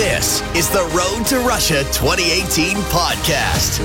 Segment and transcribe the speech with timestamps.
[0.00, 3.78] This is the Road to Russia 2018 podcast.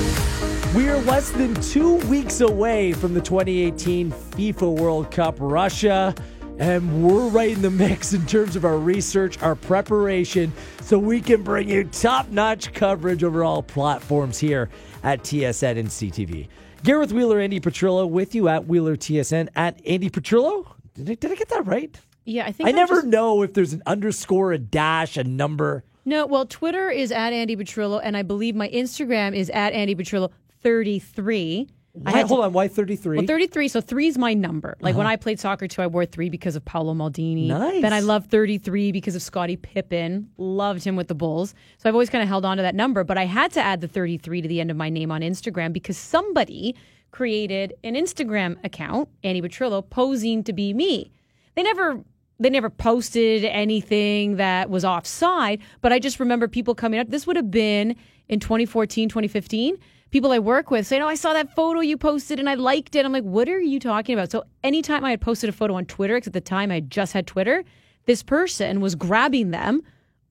[0.74, 6.14] We're less than two weeks away from the 2018 FIFA World Cup Russia,
[6.58, 11.20] and we're right in the mix in terms of our research, our preparation, so we
[11.20, 14.70] can bring you top notch coverage over all platforms here
[15.02, 16.48] at TSN and CTV.
[16.82, 20.66] Gareth Wheeler, Andy Petrillo with you at Wheeler TSN at Andy Petrillo.
[20.94, 21.94] Did I, did I get that right?
[22.24, 25.22] Yeah, I think I I'm never just- know if there's an underscore, a dash, a
[25.24, 25.84] number.
[26.06, 29.94] No, well, Twitter is at Andy Petrillo, and I believe my Instagram is at Andy
[29.94, 30.30] Petrillo
[30.62, 31.68] thirty three.
[31.92, 33.16] Why, had to- hold on, why 33?
[33.16, 34.76] Well, 33, so three is my number.
[34.82, 37.50] Like when I played soccer too, I wore three because of Paolo Maldini.
[37.50, 37.58] Uh-huh.
[37.70, 37.80] Nice.
[37.80, 40.28] Then I loved 33 because of Scottie Pippen.
[40.36, 41.54] Loved him with the Bulls.
[41.78, 43.80] So I've always kind of held on to that number, but I had to add
[43.80, 46.76] the 33 to the end of my name on Instagram because somebody
[47.12, 51.10] created an Instagram account, Andy Petrillo, posing to be me.
[51.54, 52.04] They never
[52.38, 57.08] they never posted anything that was offside, but I just remember people coming up.
[57.08, 57.96] This would have been
[58.28, 59.76] in 2014, 2015.
[60.10, 62.94] People I work with say, Oh, I saw that photo you posted and I liked
[62.94, 63.04] it.
[63.04, 64.30] I'm like, What are you talking about?
[64.30, 67.12] So anytime I had posted a photo on Twitter, because at the time I just
[67.12, 67.64] had Twitter,
[68.06, 69.82] this person was grabbing them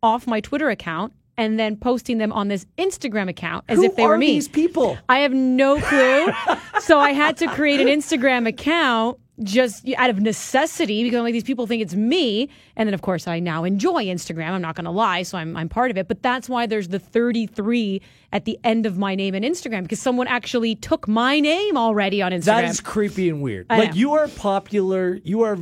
[0.02, 3.95] off my Twitter account and then posting them on this Instagram account as Who if
[3.98, 4.28] they were me.
[4.28, 4.98] these people?
[5.09, 6.31] I have no clue.
[6.80, 11.33] so I had to create an Instagram account just out of necessity because I'm like
[11.33, 12.50] these people think it's me.
[12.75, 14.52] And then of course I now enjoy Instagram.
[14.52, 16.08] I'm not gonna lie, so I'm I'm part of it.
[16.08, 20.00] But that's why there's the 33 at the end of my name in Instagram because
[20.00, 22.45] someone actually took my name already on Instagram.
[22.45, 23.67] That is creepy and weird.
[23.69, 23.95] I like know.
[23.95, 25.58] you are popular, you are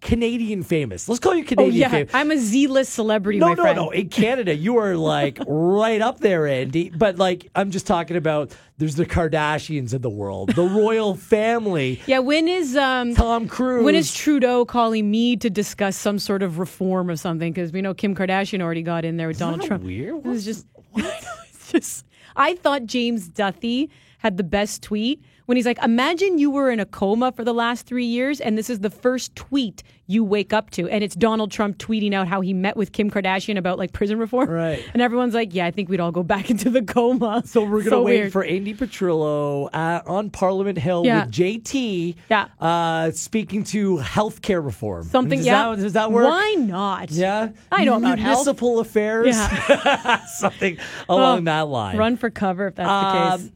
[0.00, 1.08] Canadian famous.
[1.08, 2.14] Let's call you oh Canadian yeah, famous.
[2.14, 3.76] I'm a Z-list celebrity, no, my no, friend.
[3.76, 3.90] no.
[3.90, 6.90] In Canada, you are like right up there, Andy.
[6.90, 8.52] But like, I'm just talking about.
[8.78, 12.02] There's the Kardashians of the world, the royal family.
[12.06, 13.84] Yeah, when is um Tom Cruise.
[13.84, 17.52] When is Trudeau calling me to discuss some sort of reform of something?
[17.54, 19.82] Because we know Kim Kardashian already got in there with Donald that Trump.
[19.84, 20.16] weird?
[20.16, 22.04] It was just, it's just.
[22.36, 26.78] I thought James Duthie had the best tweet when he's like, "Imagine you were in
[26.78, 30.52] a coma for the last three years, and this is the first tweet you wake
[30.52, 33.78] up to, and it's Donald Trump tweeting out how he met with Kim Kardashian about
[33.78, 34.84] like prison reform, Right.
[34.92, 37.82] And everyone's like, "Yeah, I think we'd all go back into the coma." So we're
[37.82, 38.32] gonna wait weird.
[38.32, 41.24] for Andy Petrillo uh, on Parliament Hill Yeah.
[41.26, 42.16] with JT.
[42.30, 42.46] Yeah.
[42.60, 45.04] Uh, speaking to healthcare reform.
[45.04, 45.38] something.
[45.40, 46.26] Does yeah, That, does that work?
[46.26, 47.10] Why not?
[47.10, 47.50] Yeah.
[47.72, 48.46] I know about health.
[48.46, 49.34] municipal affairs.
[49.36, 50.24] Yeah.
[50.26, 50.78] Something
[51.08, 51.96] along Oh, that line.
[51.96, 52.88] Run for cover if that's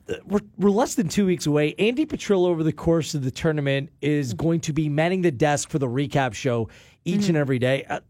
[0.07, 0.19] the case.
[0.21, 1.75] Um, we're, we're less than two weeks away.
[1.79, 5.69] Andy Petrillo, over the course of the tournament, is going to be manning the desk
[5.71, 6.69] for the recap show
[7.05, 7.85] each and every day.
[7.89, 8.01] Uh,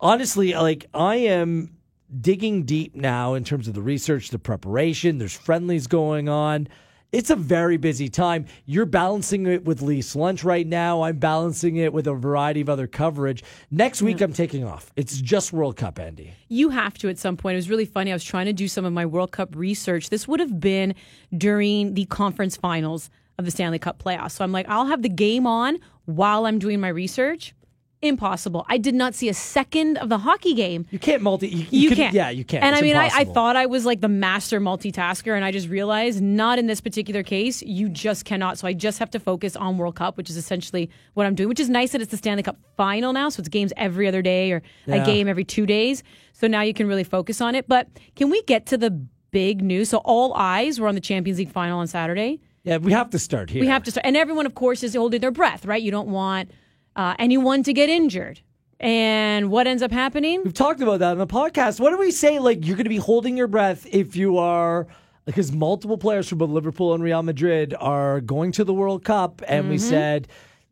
[0.00, 1.76] honestly, like I am
[2.20, 5.18] digging deep now in terms of the research, the preparation.
[5.18, 6.68] There's friendlies going on.
[7.10, 8.44] It's a very busy time.
[8.66, 11.02] You're balancing it with Leafs Lunch right now.
[11.02, 13.42] I'm balancing it with a variety of other coverage.
[13.70, 14.92] Next week, I'm taking off.
[14.94, 16.34] It's just World Cup, Andy.
[16.48, 17.54] You have to at some point.
[17.54, 18.10] It was really funny.
[18.10, 20.10] I was trying to do some of my World Cup research.
[20.10, 20.94] This would have been
[21.34, 24.32] during the conference finals of the Stanley Cup playoffs.
[24.32, 27.54] So I'm like, I'll have the game on while I'm doing my research.
[28.00, 28.64] Impossible.
[28.68, 30.86] I did not see a second of the hockey game.
[30.90, 31.48] You can't multi.
[31.48, 32.14] You, You could- can't.
[32.14, 32.62] Yeah, you can't.
[32.62, 35.50] And It's I mean, I, I thought I was like the master multitasker, and I
[35.50, 37.60] just realized not in this particular case.
[37.62, 38.56] You just cannot.
[38.56, 41.48] So I just have to focus on World Cup, which is essentially what I'm doing.
[41.48, 44.22] Which is nice that it's the Stanley Cup final now, so it's games every other
[44.22, 45.02] day or Yeah.
[45.02, 46.04] a game every two days.
[46.34, 47.66] So now you can really focus on it.
[47.66, 48.92] But can we get to the
[49.32, 49.88] big news?
[49.88, 52.38] So all eyes were on the Champions League final on Saturday.
[52.62, 53.60] Yeah, we have to start here.
[53.60, 55.82] We have to start, and everyone, of course, is holding their breath, right?
[55.82, 56.50] You don't want
[56.98, 58.40] uh, anyone to get injured.
[58.80, 60.42] And what ends up happening?
[60.44, 61.80] We've talked about that on the podcast.
[61.80, 62.38] What do we say?
[62.38, 64.86] Like you're going to be holding your breath if you are,
[65.24, 69.42] because multiple players from both Liverpool and Real Madrid are going to the World Cup,
[69.48, 69.88] and we Mm-hmm.
[69.88, 70.28] said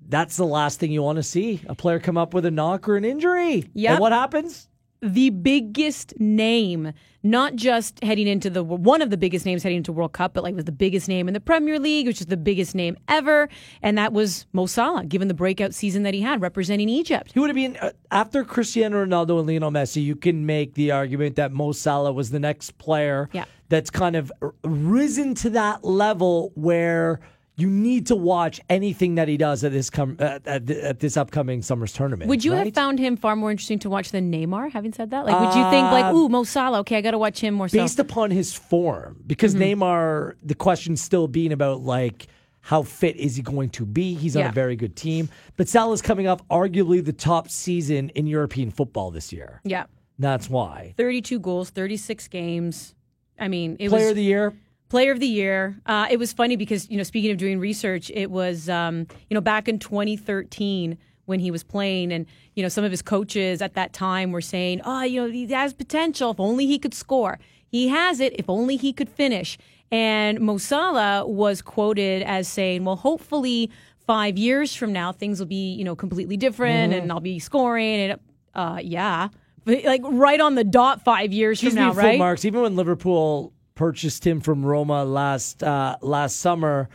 [0.08, 2.88] that's the last thing you want to see a player come up with a knock
[2.88, 3.68] or an injury.
[3.74, 3.92] Yeah.
[3.94, 4.68] And what happens?
[5.02, 6.92] The biggest name,
[7.22, 10.42] not just heading into the one of the biggest names heading into World Cup, but
[10.42, 13.48] like was the biggest name in the Premier League, which is the biggest name ever,
[13.82, 17.32] and that was Mo Salah, given the breakout season that he had representing Egypt.
[17.34, 20.02] He would have been uh, after Cristiano Ronaldo and Lionel Messi.
[20.02, 23.44] You can make the argument that Mo Salah was the next player Yeah.
[23.68, 27.20] that's kind of r- risen to that level where
[27.58, 31.16] you need to watch anything that he does at this come uh, at, at this
[31.16, 32.28] upcoming summer's tournament.
[32.28, 34.72] Would you have found him far more interesting to watch than Neymar?
[34.72, 36.80] Having said that, like, would you think like, Uh, ooh, Mo Salah?
[36.80, 37.68] Okay, I got to watch him more.
[37.68, 37.78] So.
[37.78, 39.80] based upon his form because Mm-hmm.
[39.82, 42.26] Neymar the question still being about like
[42.60, 46.02] how fit is he going to be he's on a very good team but Salah's
[46.02, 49.84] coming off arguably the top season in European football this year yeah,
[50.18, 52.94] that's why thirty-two goals, thirty-six games.
[53.38, 54.52] I mean, it was player was of the year
[54.88, 55.76] Player of the year.
[55.86, 59.34] Uh, it was funny because you know, speaking of doing research, it was um, you
[59.34, 60.96] know back in 2013
[61.26, 62.12] when he was playing.
[62.12, 65.30] And, you know, some of his coaches at that time were saying, oh, you know,
[65.30, 67.38] he has potential if only he could score.
[67.68, 69.58] He has it if only he could finish.
[69.90, 73.70] And Mo Salah was quoted as saying, well, hopefully
[74.06, 77.02] five years from now, things will be, you know, completely different Mm-hmm.
[77.02, 78.10] and I'll be scoring.
[78.10, 78.20] And,
[78.54, 79.28] uh, yeah.
[79.64, 82.18] But, like right on the dot five years He's from now, right?
[82.18, 82.44] marks.
[82.44, 86.88] Even when Liverpool purchased him from Roma last uh, last summer,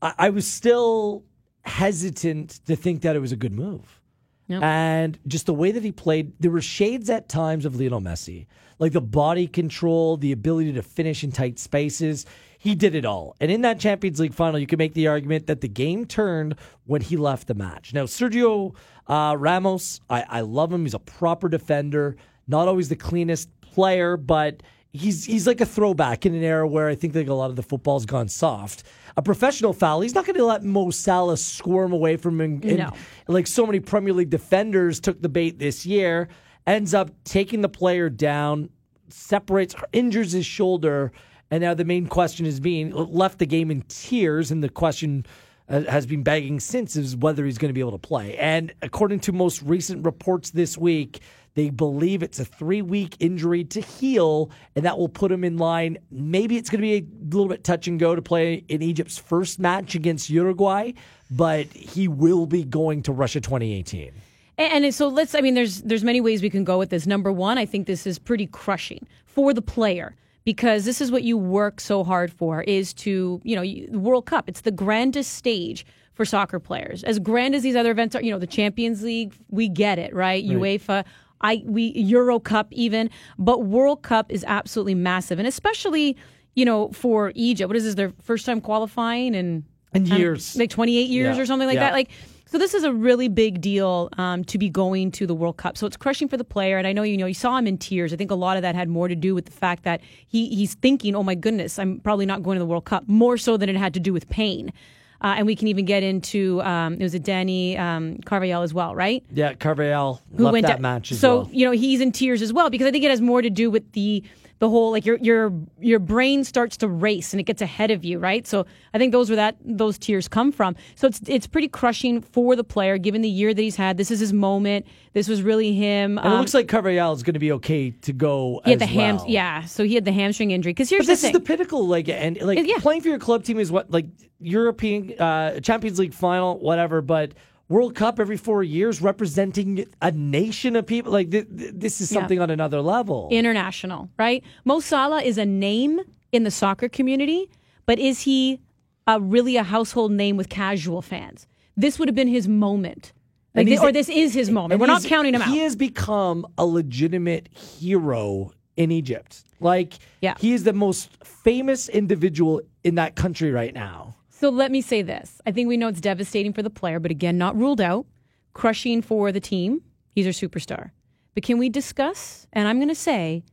[0.00, 1.24] I, I was still
[1.64, 4.00] hesitant to think that it was a good move.
[4.46, 4.62] Yep.
[4.62, 8.46] And just the way that he played, there were shades at times of Lionel Messi,
[8.78, 12.26] like the body control, the ability to finish in tight spaces.
[12.58, 13.34] He did it all.
[13.40, 16.54] And in that Champions League final, you can make the argument that the game turned
[16.84, 17.92] when he left the match.
[17.92, 18.74] Now, Sergio
[19.08, 20.82] uh, Ramos, I, I love him.
[20.82, 22.16] He's a proper defender,
[22.46, 24.62] not always the cleanest player, but
[24.92, 27.56] he's he's like a throwback in an era where I think like a lot of
[27.56, 28.84] the football's gone soft.
[29.16, 32.60] A professional foul, he's not going to let Mo Salah squirm away from him.
[32.62, 32.92] And, No.
[33.28, 36.28] Like so many Premier League defenders took the bait this year,
[36.66, 38.68] ends up taking the player down,
[39.08, 41.12] separates, injures his shoulder,
[41.50, 45.24] and now the main question is being left the game in tears, and the question
[45.68, 48.36] uh, has been begging since is whether he's going to be able to play.
[48.36, 51.20] And according to most recent reports this week,
[51.56, 55.56] they believe it's a three week injury to heal, and that will put him in
[55.56, 55.96] line.
[56.10, 59.16] Maybe it's going to be a little bit touch and go to play in Egypt's
[59.16, 60.92] first match against Uruguay,
[61.30, 64.12] but he will be going to Russia 2018.
[64.58, 65.34] And, so let's.
[65.34, 67.06] I mean, there's there's many ways we can go with this.
[67.06, 70.14] Number one, I think this is pretty crushing for the player
[70.44, 74.26] because this is what you work so hard for is to you know the World
[74.26, 74.46] Cup.
[74.46, 77.04] It's the grandest stage for soccer players.
[77.04, 80.14] As grand as these other events are, you know, the Champions League, we get it,
[80.14, 80.42] right?
[80.42, 81.04] UEFA.
[81.40, 86.16] I we Euro Cup even, but World Cup is absolutely massive, and especially
[86.54, 87.68] you know for Egypt.
[87.68, 87.94] What is this?
[87.94, 90.56] Their first time qualifying and In years.
[90.56, 91.42] like 28 years Yeah.
[91.42, 91.80] or something like Yeah.
[91.90, 91.92] that.
[91.92, 92.10] Like,
[92.48, 95.76] so this is a really big deal um, to be going to the World Cup.
[95.76, 96.78] So it's crushing for the player.
[96.78, 98.12] And I know you know you saw him in tears.
[98.12, 100.48] I think a lot of that had more to do with the fact that he
[100.54, 103.56] he's thinking, "Oh my goodness, I'm probably not going to the World Cup." More so
[103.56, 104.72] than it had to do with pain.
[105.22, 108.74] Uh, and we can even get into um, it was a Danny um, Carvajal as
[108.74, 109.24] well, right?
[109.32, 111.50] Yeah, Carvajal who left that to- match as so well.
[111.52, 113.70] you know he's in tears as well because I think it has more to do
[113.70, 114.22] with the
[114.58, 118.04] the whole like your your your brain starts to race and it gets ahead of
[118.04, 118.46] you, right?
[118.46, 118.64] So
[118.94, 120.76] I think those were that those tears come from.
[120.94, 123.98] So it's it's pretty crushing for the player given the year that he's had.
[123.98, 124.86] This is his moment.
[125.12, 126.18] This was really him.
[126.18, 129.16] And it looks like Carvajal is going to be okay to go as the ham,
[129.16, 129.26] well.
[129.28, 129.64] yeah.
[129.64, 130.72] So he had the hamstring injury.
[130.72, 132.76] Because here's But this the is the pinnacle, like, and like Yeah.
[132.78, 134.06] playing for your club team is what, like,
[134.40, 137.00] European uh, Champions League final, whatever.
[137.02, 137.32] But
[137.68, 142.10] World Cup every four years, representing a nation of people, like th- th- this is
[142.12, 142.20] Yeah.
[142.20, 143.28] something on another level.
[143.30, 144.44] international, right?
[144.64, 146.00] Mo Salah is a name
[146.32, 147.50] in the soccer community,
[147.86, 148.60] but is he
[149.06, 151.46] a, really a household name with casual fans?
[151.76, 153.12] This would have been his moment.
[153.54, 154.80] Like And thi- he's or this is his moment.
[154.80, 155.48] We're not counting him out.
[155.48, 159.42] He has become a legitimate hero in Egypt.
[159.60, 160.34] Like, Yeah.
[160.38, 164.14] he is the most famous individual in that country right now.
[164.38, 165.40] So let me say this.
[165.46, 168.04] I think we know it's devastating for the player, but again, not ruled out.
[168.52, 169.80] Crushing for the team.
[170.12, 170.90] He's our superstar.
[171.34, 173.44] But can we discuss, and I'm going to say,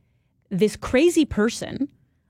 [0.50, 1.88] this crazy person,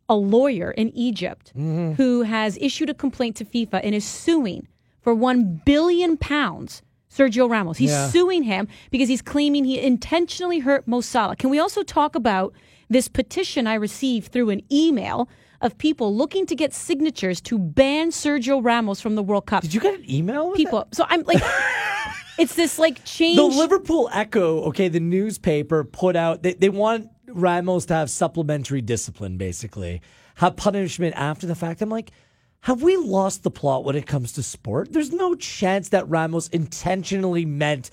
[0.08, 1.92] a lawyer in Egypt, mm-hmm.
[1.92, 4.68] who has issued a complaint to FIFA and is suing
[5.02, 7.78] for 1 billion pounds Sergio Ramos.
[7.78, 8.08] He's Yeah.
[8.08, 11.36] suing him because he's claiming he intentionally hurt Mo Salah.
[11.36, 12.52] Can we also talk about
[12.88, 15.28] this petition I received through an email
[15.60, 19.62] of people looking to get signatures to ban Sergio Ramos from the World Cup?
[19.62, 20.48] Did you get an email?
[20.48, 20.86] with people.
[20.92, 21.42] So I'm like,
[22.38, 23.36] it's this like change.
[23.36, 28.80] The Liverpool Echo, okay, the newspaper put out they, they want Ramos to have supplementary
[28.80, 30.02] discipline, basically.
[30.36, 31.80] Have punishment after the fact.
[31.80, 32.10] I'm like,
[32.60, 34.92] have we lost the plot when it comes to sport?
[34.92, 37.90] There's no chance that Ramos intentionally meant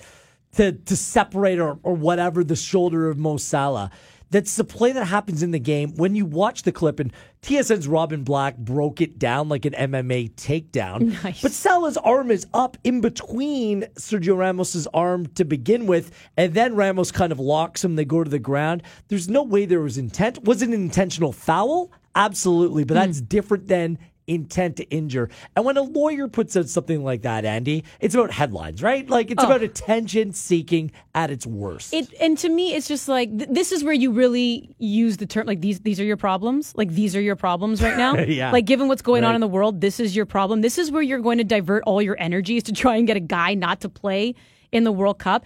[0.56, 3.90] to to separate or, or whatever the shoulder of Mo Salah.
[4.30, 5.94] That's the play that happens in the game.
[5.96, 10.32] When you watch the clip, and TSN's Robin Black broke it down like an MMA
[10.34, 11.22] takedown.
[11.24, 11.42] Nice.
[11.42, 16.76] But Salah's arm is up in between Sergio Ramos's arm to begin with, and then
[16.76, 17.96] Ramos kind of locks him.
[17.96, 18.84] They go to the ground.
[19.08, 20.44] There's no way there was intent.
[20.44, 21.90] Was it an intentional foul?
[22.14, 23.00] Absolutely, but hmm.
[23.00, 25.28] that's different than intent to injure.
[25.56, 29.08] And when a lawyer puts out something like that, Andy, it's about headlines, right?
[29.08, 29.46] Like it's oh.
[29.46, 31.92] about attention seeking at its worst.
[31.92, 35.26] It, and to me, it's just like th- this is where you really use the
[35.26, 35.80] term like these.
[35.80, 36.72] These are your problems.
[36.76, 38.16] Like these are your problems right now.
[38.32, 38.50] Yeah.
[38.50, 40.62] Like given what's going on in the world, this is your problem.
[40.62, 43.20] This is where you're going to divert all your energies to try and get a
[43.20, 44.34] guy not to play
[44.70, 45.44] in the World Cup.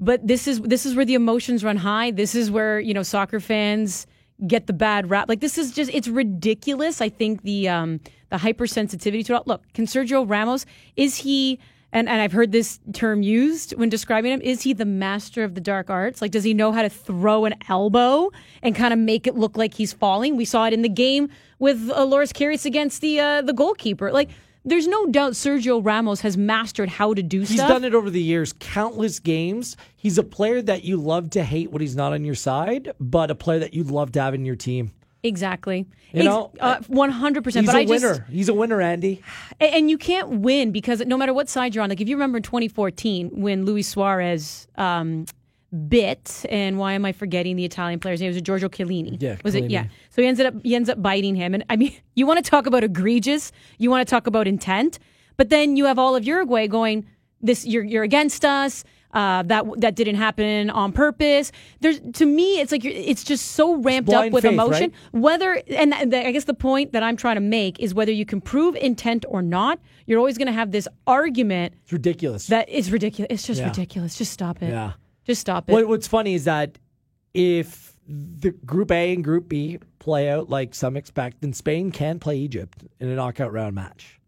[0.00, 2.10] But this is this is where the emotions run high.
[2.10, 4.06] This is where you know soccer fans
[4.46, 5.28] get the bad rap.
[5.28, 7.00] Like this is just it's ridiculous.
[7.00, 9.46] I think the um the hypersensitivity to it.
[9.46, 11.58] Look, can Sergio Ramos is he
[11.92, 14.40] and, and I've heard this term used when describing him.
[14.40, 16.22] Is he the master of the dark arts?
[16.22, 18.30] Like, does he know how to throw an elbow
[18.62, 20.36] and kind of make it look like he's falling?
[20.36, 24.10] We saw it in the game with uh, Loris Karius against the uh, the goalkeeper.
[24.10, 24.30] Like,
[24.64, 27.68] there's no doubt Sergio Ramos has mastered how to do He's stuff.
[27.68, 29.76] He's done it over the years, countless games.
[29.96, 33.30] He's a player that you love to hate when he's not on your side, but
[33.30, 34.92] a player that you love to have in your team.
[35.24, 35.86] Exactly.
[36.12, 37.44] You know, uh, 100%.
[37.44, 38.26] He's but a I just, winner.
[38.28, 39.22] He's a winner, Andy.
[39.60, 42.16] And and you can't win because no matter what side you're on, like if you
[42.16, 45.26] remember in 2014 when Luis Suarez um,
[45.88, 48.30] bit, and why am I forgetting the Italian player's name?
[48.30, 49.20] It was Giorgio Chiellini.
[49.20, 49.70] Yeah, was it?
[49.70, 49.86] Yeah.
[50.10, 52.48] So he ends up he ends up biting him, and I mean, you want to
[52.50, 54.98] talk about egregious, you want to talk about intent,
[55.36, 57.06] but then you have all of Uruguay going,
[57.40, 61.52] "This you're you're against us." Uh, that that didn't happen on purpose.
[61.80, 64.90] There's to me, it's like you're, it's just so ramped up with faith, emotion.
[65.12, 65.20] right?
[65.22, 68.10] Whether and th- th- I guess the point that I'm trying to make is whether
[68.10, 72.46] you can prove intent or not, you're always going to have this argument It's ridiculous.
[72.46, 73.26] that is ridiculous.
[73.30, 73.66] It's just Yeah.
[73.66, 74.16] ridiculous.
[74.16, 74.70] Just stop it.
[74.70, 74.92] yeah.
[75.24, 75.72] Just stop it.
[75.72, 76.78] What, what's funny is that
[77.34, 82.18] if the Group A and Group B play out like some expect, then Spain can
[82.18, 84.20] play Egypt in a knockout round match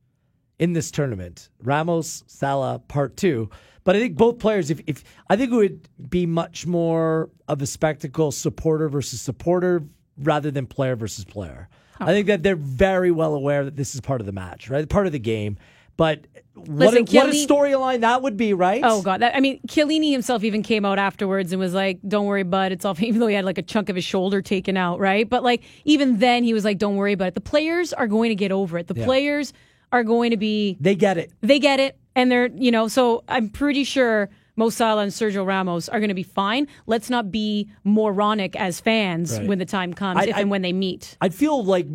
[0.58, 1.48] in this tournament.
[1.62, 3.50] Ramos, Salah, part two.
[3.82, 7.60] But I think both players, if, if I think it would be much more of
[7.60, 9.82] a spectacle, supporter versus supporter,
[10.16, 11.68] rather than player versus player.
[12.00, 14.88] I think that they're very well aware that this is part of the match, right?
[14.88, 15.58] Part of the game.
[15.96, 18.80] But what, Listen, a, what a Chiellini- storyline that would be, right?
[18.84, 22.26] Oh god, that, I mean, Chiellini himself even came out afterwards and was like, "Don't
[22.26, 22.72] worry, bud.
[22.72, 25.28] It's all." Even though he had like a chunk of his shoulder taken out, right?
[25.28, 28.30] But like even then, he was like, "Don't worry about it." The players are going
[28.30, 28.86] to get over it.
[28.88, 29.04] The Yeah.
[29.04, 29.52] players
[29.92, 30.76] are going to be.
[30.80, 31.30] They get it.
[31.40, 32.88] They get it, and they're you know.
[32.88, 36.66] So I'm pretty sure Mo Salah and Sergio Ramos are going to be fine.
[36.86, 39.48] Let's not be moronic as fans Right.
[39.48, 41.16] when the time comes, I- if I- and when they meet.
[41.20, 41.86] I'd feel like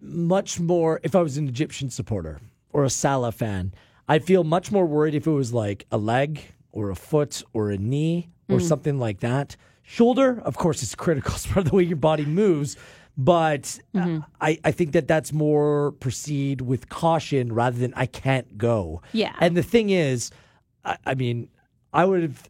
[0.00, 2.40] much more if I was an Egyptian supporter
[2.72, 3.72] or a Salah fan.
[4.08, 6.40] I'd feel much more worried if it was like a leg
[6.72, 9.56] or a foot or a knee or something like that.
[9.82, 11.34] Shoulder, of course, is critical.
[11.34, 12.76] It's part of the way your body moves.
[13.18, 18.56] But uh, I, I think that that's more proceed with caution rather than I can't
[18.56, 19.02] go.
[19.12, 19.34] Yeah.
[19.40, 20.30] And the thing is,
[20.84, 21.48] I, I mean,
[21.92, 22.48] I would have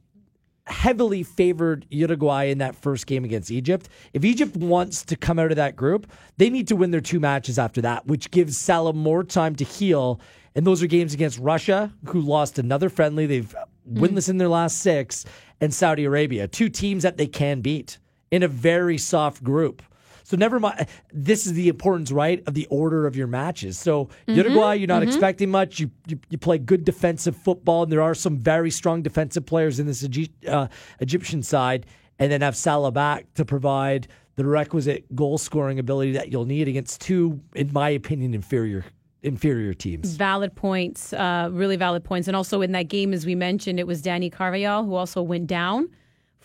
[0.69, 3.89] heavily favored Uruguay in that first game against Egypt.
[4.13, 7.21] If Egypt wants to come out of that group, they need to win their two
[7.21, 10.21] matches after that, which gives Salah more time to heal.
[10.55, 13.27] And those are games against Russia, who lost another friendly.
[13.27, 13.55] They've
[13.91, 14.31] winless mm.
[14.31, 15.25] in their last six,
[15.61, 17.99] and Saudi Arabia, two teams that they can beat
[18.31, 19.83] in a very soft group.
[20.29, 20.87] So never mind.
[21.11, 23.79] This is the importance, right, of the order of your matches.
[23.79, 25.81] So Uruguay, you're not expecting much.
[25.81, 29.81] You, you you play good defensive football, and there are some very strong defensive players
[29.81, 30.07] in this
[30.47, 30.69] uh,
[31.01, 31.87] Egyptian side,
[32.19, 34.07] and then have Salah back to provide
[34.37, 38.85] the requisite goal scoring ability that you'll need against two, in my opinion, inferior
[39.23, 40.11] inferior teams.
[40.17, 42.29] Valid points, uh, really valid points.
[42.29, 45.47] And also in that game, as we mentioned, it was Danny Carvajal who also went
[45.47, 45.89] down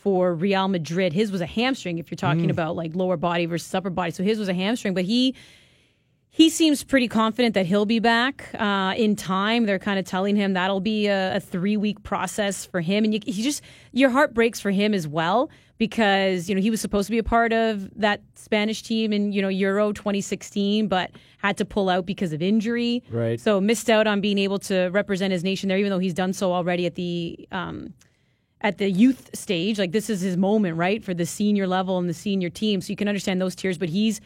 [0.03, 1.13] for Real Madrid.
[1.13, 4.12] His was a hamstring, if you're talking about like lower body versus upper body.
[4.12, 5.33] So his was a hamstring, but he
[6.29, 9.65] he seems pretty confident that he'll be back uh, in time.
[9.65, 13.13] They're kind of telling him that'll be a, a three week process for him, and
[13.13, 16.81] you, he just your heart breaks for him as well because you know he was
[16.81, 21.12] supposed to be a part of that Spanish team in you know Euro 2016, but
[21.38, 23.03] had to pull out because of injury.
[23.10, 23.39] Right.
[23.39, 26.33] So missed out on being able to represent his nation there, even though he's done
[26.33, 27.48] so already at the.
[27.53, 27.93] Um,
[28.63, 32.10] at the youth stage, like this is his moment, right, for the senior level and
[32.10, 32.79] the senior team.
[32.79, 34.22] So you can understand those tears, but he's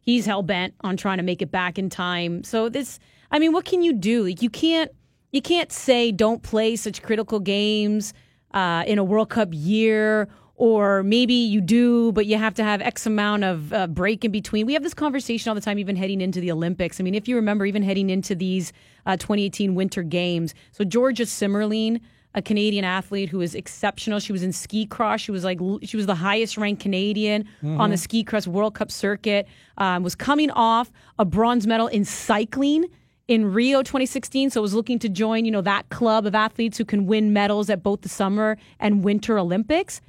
[0.00, 2.42] he's hell bent on trying to make it back in time.
[2.42, 2.98] So this,
[3.30, 4.24] I mean, what can you do?
[4.24, 4.90] Like you can't
[5.30, 8.14] you can't say don't play such critical games
[8.52, 10.28] uh, in a World Cup year.
[10.56, 14.30] Or maybe you do, but you have to have X amount of uh, break in
[14.30, 14.64] between.
[14.64, 17.00] We have this conversation all the time, even heading into the Olympics.
[17.00, 18.72] I mean, if you remember, even heading into these
[19.04, 20.54] uh, 2018 Winter Games.
[20.70, 22.00] So Georgia Simmerling,
[22.34, 24.18] a Canadian athlete who is exceptional.
[24.18, 25.20] She was in ski cross.
[25.20, 28.90] She was like she was the highest ranked Canadian on the ski cross World Cup
[28.90, 29.46] circuit.
[29.78, 32.86] Um, was coming off a bronze medal in cycling
[33.28, 34.50] in Rio 2016.
[34.50, 37.68] So was looking to join you know that club of athletes who can win medals
[37.70, 40.00] at both the summer and winter Olympics.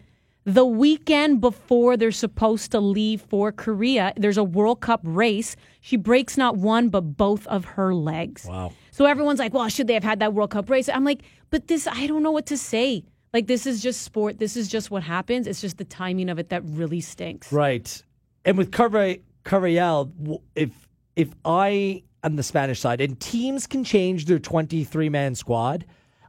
[0.45, 5.55] The weekend before they're supposed to leave for Korea, there's a World Cup race.
[5.79, 8.45] She breaks not one but both of her legs.
[8.45, 8.73] Wow.
[8.93, 10.87] So everyone's like, well, should they have had that World Cup race?
[10.87, 13.03] I'm like, but this, I don't know what to say.
[13.33, 14.37] Like, this is just sport.
[14.37, 15.47] This is just what happens.
[15.47, 17.51] It's just the timing of it that really stinks.
[17.51, 18.03] Right.
[18.45, 20.69] And with Carva- Carvajal, if
[21.15, 25.85] if I am the Spanish side, and teams can change their 23 man squad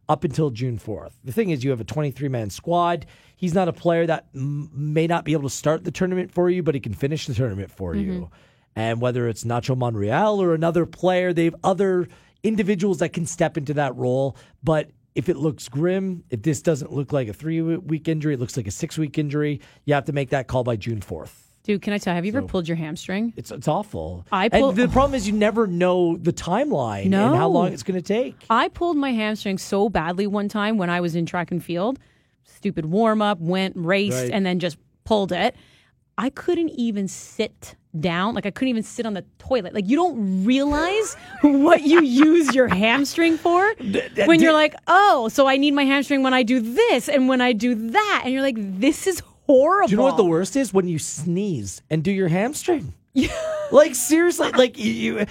[0.09, 1.13] up until June 4th.
[1.23, 3.05] The thing is, you have a 23 man squad.
[3.37, 6.49] He's not a player that m- may not be able to start the tournament for
[6.49, 8.11] you, but he can finish the tournament for mm-hmm.
[8.11, 8.31] you.
[8.75, 12.09] And whether it's Nacho Monreal or another player, they have other
[12.45, 14.37] individuals that can step into that role.
[14.63, 18.41] But if it looks grim, if this doesn't look like a three week injury, it
[18.41, 21.33] looks like a six week injury, you have to make that call by June 4th.
[21.65, 22.15] Dude, can I tell?
[22.15, 23.33] Have you ever pulled your hamstring?
[23.39, 24.27] It's it's awful.
[24.31, 27.99] I And the problem is you never know the timeline and how long it's going
[27.99, 28.45] to take.
[28.51, 31.99] I pulled my hamstring so badly one time when I was in track and field.
[32.45, 34.31] Stupid warm up, went, raced, Right.
[34.31, 35.57] and then just pulled it.
[36.19, 38.35] I couldn't even sit down.
[38.35, 39.75] Like I couldn't even sit on the toilet.
[39.75, 43.75] Like you don't realize what you use your hamstring for
[44.27, 47.41] when you're like, oh, so I need my hamstring when I do this and when
[47.41, 49.89] I do that, and you're like, this is horrible.
[49.89, 50.73] Do you know what the worst is?
[50.73, 52.95] When you sneeze and do your hamstring.
[53.71, 55.27] like seriously, like you, eh,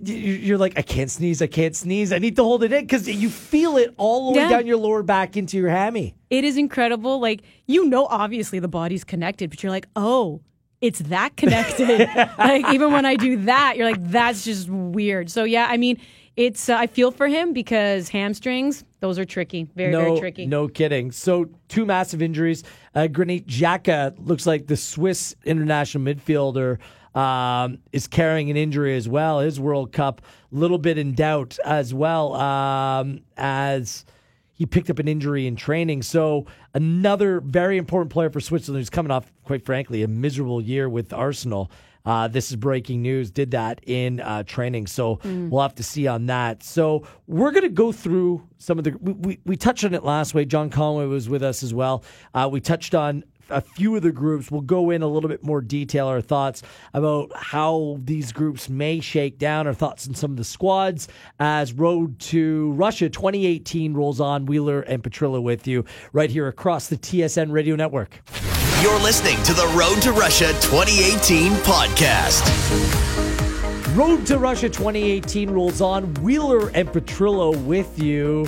[0.00, 2.72] you, you- you're like, I can't sneeze, I can't sneeze, I need to hold it
[2.72, 4.48] in because you feel it all the way Yeah.
[4.50, 6.14] down your lower back into your hammy.
[6.30, 7.20] It is incredible.
[7.20, 10.40] Like, you know, obviously the body's connected, but you're like, oh,
[10.86, 12.08] it's that connected.
[12.38, 15.28] like, even when I do that, you're like, that's just weird.
[15.28, 16.00] So, yeah, I mean,
[16.36, 19.68] it's, uh, I feel for him because hamstrings, those are tricky.
[19.74, 20.46] Very, no, very tricky.
[20.46, 21.10] No kidding.
[21.10, 22.62] So two massive injuries.
[22.94, 26.78] Uh, Granit Xhaka looks like the Swiss international midfielder
[27.18, 29.40] um, is carrying an injury as well.
[29.40, 34.04] His World Cup a little bit in doubt as well um, as
[34.56, 36.02] he picked up an injury in training.
[36.02, 40.88] So another very important player for Switzerland who's coming off, quite frankly, a miserable year
[40.88, 41.70] with Arsenal.
[42.06, 43.30] Uh, this is breaking news.
[43.30, 46.62] Did that in uh, training, so we'll have to see on that.
[46.62, 48.96] So we're going to go through some of the.
[49.00, 50.48] We, we, we touched on it last week.
[50.48, 52.04] John Conway was with us as well.
[52.32, 54.50] Uh, we touched on a few of the groups.
[54.50, 56.62] We'll go in a little bit more detail, our thoughts
[56.94, 61.72] about how these groups may shake down, our thoughts on some of the squads as
[61.72, 64.46] Road to Russia 2018 rolls on.
[64.46, 68.20] Wheeler and Petrillo with you right here across the TSN Radio Network.
[68.82, 72.44] You're listening to the Road to Russia 2018 podcast.
[73.96, 76.12] Road to Russia 2018 rolls on.
[76.14, 78.46] Wheeler and Petrillo with you.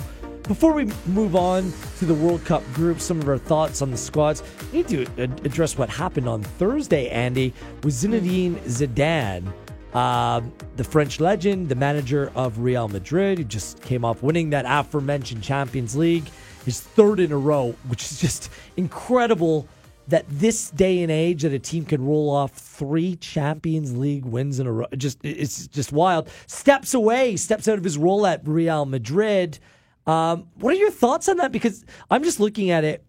[0.49, 3.99] Before we move on to the World Cup group, some of our thoughts on the
[3.99, 5.03] squads, we need to
[5.45, 7.53] address what happened on Thursday, Andy,
[7.83, 9.53] with Zinedine Zidane,
[9.95, 14.65] um, the French legend, the manager of Real Madrid, who just came off winning that
[14.67, 16.25] aforementioned Champions League,
[16.65, 19.69] his third in a row, which is just incredible
[20.09, 24.59] that this day and age that a team can roll off three Champions League wins
[24.59, 24.87] in a row.
[24.97, 26.31] Just it's just wild.
[26.47, 29.59] Steps away, steps out of his role at Real Madrid.
[30.09, 31.53] Um, what are your thoughts on that?
[31.53, 33.05] Because I'm just looking at it.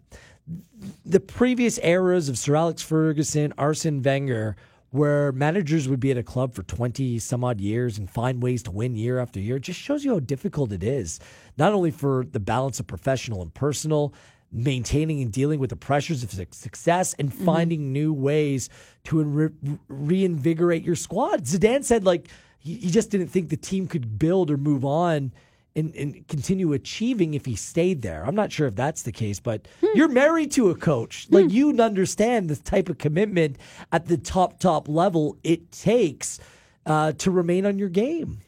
[1.06, 4.54] The previous eras of Sir Alex Ferguson, Arsene Wenger,
[4.90, 8.62] where managers would be at a club for 20 some odd years and find ways
[8.64, 11.20] to win year after year, just shows you how difficult it is.
[11.56, 14.12] Not only for the balance of professional and personal,
[14.52, 18.68] maintaining and dealing with the pressures of success and finding new ways
[19.04, 21.44] to re- reinvigorate your squad.
[21.44, 25.32] Zidane said like he just didn't think the team could build or move on
[25.76, 28.24] and, and continue achieving if he stayed there.
[28.26, 31.26] I'm not sure if that's the case, but you're married to a coach.
[31.30, 33.56] Like you understand the type of commitment
[33.92, 36.40] at the top top level it takes
[36.86, 38.38] uh, to remain on your game.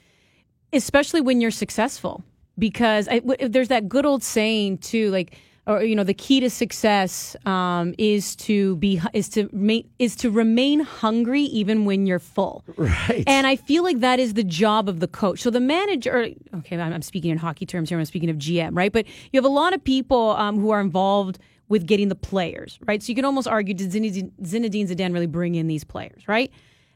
[0.73, 2.25] especially when you're successful
[2.59, 6.41] because I, w- there's that good old saying too like or you know the key
[6.41, 12.07] to success um, is to be is to ma- is to remain hungry even when
[12.07, 13.23] you're full Right.
[13.27, 15.41] and I feel like that is the job of the coach.
[15.41, 17.99] So the manager, okay, I'm, I'm speaking in hockey terms here.
[17.99, 18.93] I'm speaking of GM, right?
[18.93, 22.79] But you have a lot of people um, who are involved with getting the players,
[22.87, 23.03] right?
[23.03, 26.51] So you can almost argue, did Zinedine, Zinedine Zidane really bring in these players, right?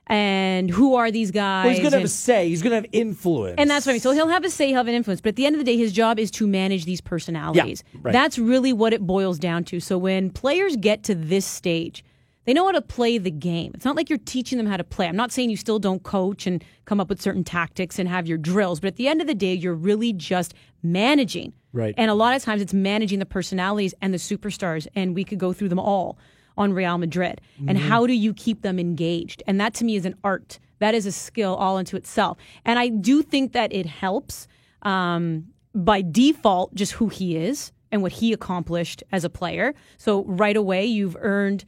[0.09, 1.65] And who are these guys?
[1.65, 2.49] Well, he's going to have a say.
[2.49, 3.57] He's going to have influence.
[3.59, 4.01] and that's what I mean.
[4.01, 5.21] So he'll have a say, he'll have an influence.
[5.21, 7.83] But at the end of the day, his job is to manage these personalities.
[8.03, 8.13] right.
[8.13, 9.81] That's really what it boils down to.
[9.81, 12.05] So when players get to this stage,
[12.45, 13.73] they know how to play the game.
[13.75, 15.09] It's not like you're teaching them how to play.
[15.09, 18.29] I'm not saying you still don't coach and come up with certain tactics and have
[18.29, 21.53] your drills, but at the end of the day, you're really just managing.
[21.73, 21.95] Right.
[21.99, 25.39] And a lot of times it's managing the personalities and the superstars, and we could
[25.41, 26.17] go through them all
[26.57, 27.41] on Real Madrid.
[27.67, 27.89] And Mm-hmm.
[27.89, 29.43] how do you keep them engaged?
[29.47, 30.59] And that to me is an art.
[30.79, 32.39] That is a skill all into itself.
[32.65, 34.47] And I do think that it helps
[34.83, 39.75] um, by default, just who he is and what he accomplished as a player.
[39.99, 41.65] So right away, you've earned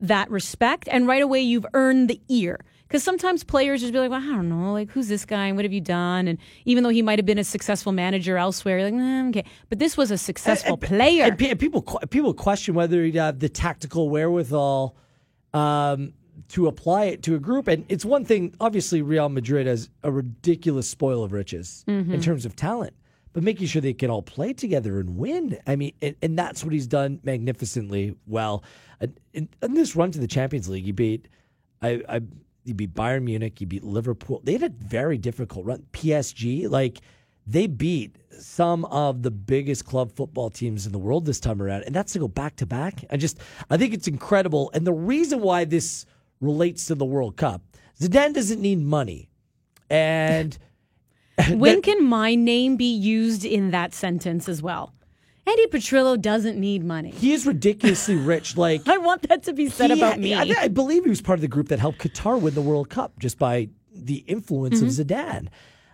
[0.00, 2.60] that respect, and right away, you've earned the ear.
[2.96, 5.56] Because sometimes players just be like, well, I don't know, like, who's this guy and
[5.56, 6.28] what have you done?
[6.28, 9.44] And even though he might have been a successful manager elsewhere, like, nah, okay.
[9.68, 11.24] But this was a successful player.
[11.24, 14.96] And pe- people people question whether he'd have the tactical wherewithal
[15.52, 16.14] um,
[16.48, 17.68] to apply it to a group.
[17.68, 22.46] And it's one thing, obviously, Real Madrid has a ridiculous spoil of riches in terms
[22.46, 22.94] of talent,
[23.34, 25.58] but making sure they can all play together and win.
[25.66, 28.64] I mean, and, and that's what he's done magnificently well.
[29.00, 31.28] And in, in this run to the Champions League, he beat,
[31.82, 32.20] I, I,
[32.66, 34.40] he beat Bayern Munich, You beat Liverpool.
[34.42, 35.86] They had a very difficult run.
[35.92, 37.00] PSG, like
[37.46, 41.84] they beat some of the biggest club football teams in the world this time around,
[41.84, 43.04] and that's to go back to back.
[43.08, 43.38] I just
[43.70, 46.06] I think it's incredible, and the reason why this
[46.40, 47.62] relates to the World Cup,
[48.00, 49.30] Zidane doesn't need money,
[49.88, 50.58] and
[51.50, 54.92] when can my name be used in that sentence as well?
[55.46, 57.10] Andy Petrillo doesn't need money.
[57.12, 58.56] he is ridiculously rich.
[58.56, 60.34] Like I want that to be said he- about me.
[60.34, 62.88] I, I believe he was part of the group that helped Qatar win the World
[62.90, 64.86] Cup just by the influence Mm-hmm.
[64.86, 65.48] of Zidane.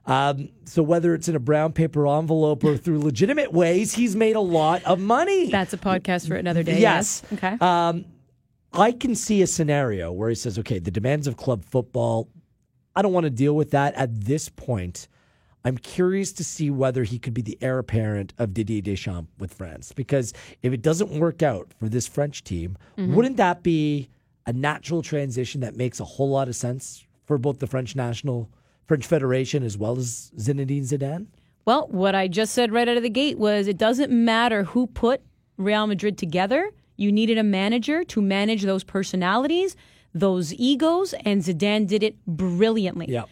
[0.04, 4.34] Um, so whether it's in a brown paper envelope or through legitimate ways, he's made
[4.34, 5.48] a lot of money.
[5.50, 6.80] That's a podcast for another day.
[6.80, 7.22] Yes.
[7.30, 7.32] Yes.
[7.34, 7.56] Okay.
[7.64, 8.06] Um,
[8.72, 12.28] I can see a scenario where he says, okay, the demands of club football,
[12.96, 15.06] I don't want to deal with that at this point.
[15.64, 19.54] I'm curious to see whether he could be the heir apparent of Didier Deschamps with
[19.54, 19.92] France.
[19.92, 23.14] Because if it doesn't work out for this French team, mm-hmm.
[23.14, 24.08] wouldn't that be
[24.46, 28.50] a natural transition that makes a whole lot of sense for both the French national,
[28.86, 31.26] French Federation, as well as Zinedine Zidane?
[31.64, 34.88] Well, what I just said right out of the gate was it doesn't matter who
[34.88, 35.22] put
[35.56, 36.70] Real Madrid together.
[36.96, 39.76] You needed a manager to manage those personalities,
[40.12, 43.06] those egos, and Zidane did it brilliantly.
[43.08, 43.24] Yeah.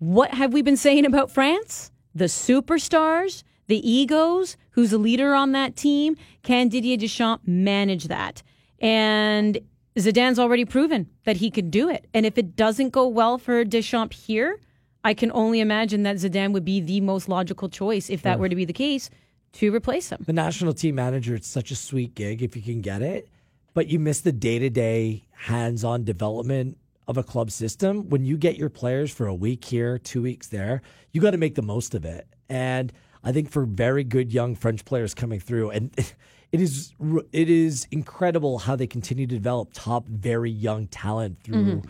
[0.00, 1.92] What have we been saying about France?
[2.14, 6.16] The superstars, the egos, who's the leader on that team?
[6.42, 8.42] Can Didier Deschamps manage that?
[8.78, 9.58] And
[9.98, 12.06] Zidane's already proven that he could do it.
[12.14, 14.58] And if it doesn't go well for Deschamps here,
[15.04, 18.48] I can only imagine that Zidane would be the most logical choice if that were
[18.48, 19.10] to be the case
[19.52, 20.24] to replace him.
[20.26, 23.28] the national team manager, it's such a sweet gig if you can get it,
[23.74, 26.78] but you miss the day to day hands on development
[27.10, 28.08] of a club system.
[28.08, 30.80] When you get your players for a week here, two weeks there,
[31.12, 32.28] you got to make the most of it.
[32.48, 32.92] And
[33.24, 35.92] I think for very good young French players coming through, and
[36.52, 36.94] it is
[37.32, 41.82] it is incredible how they continue to develop top, very young talent through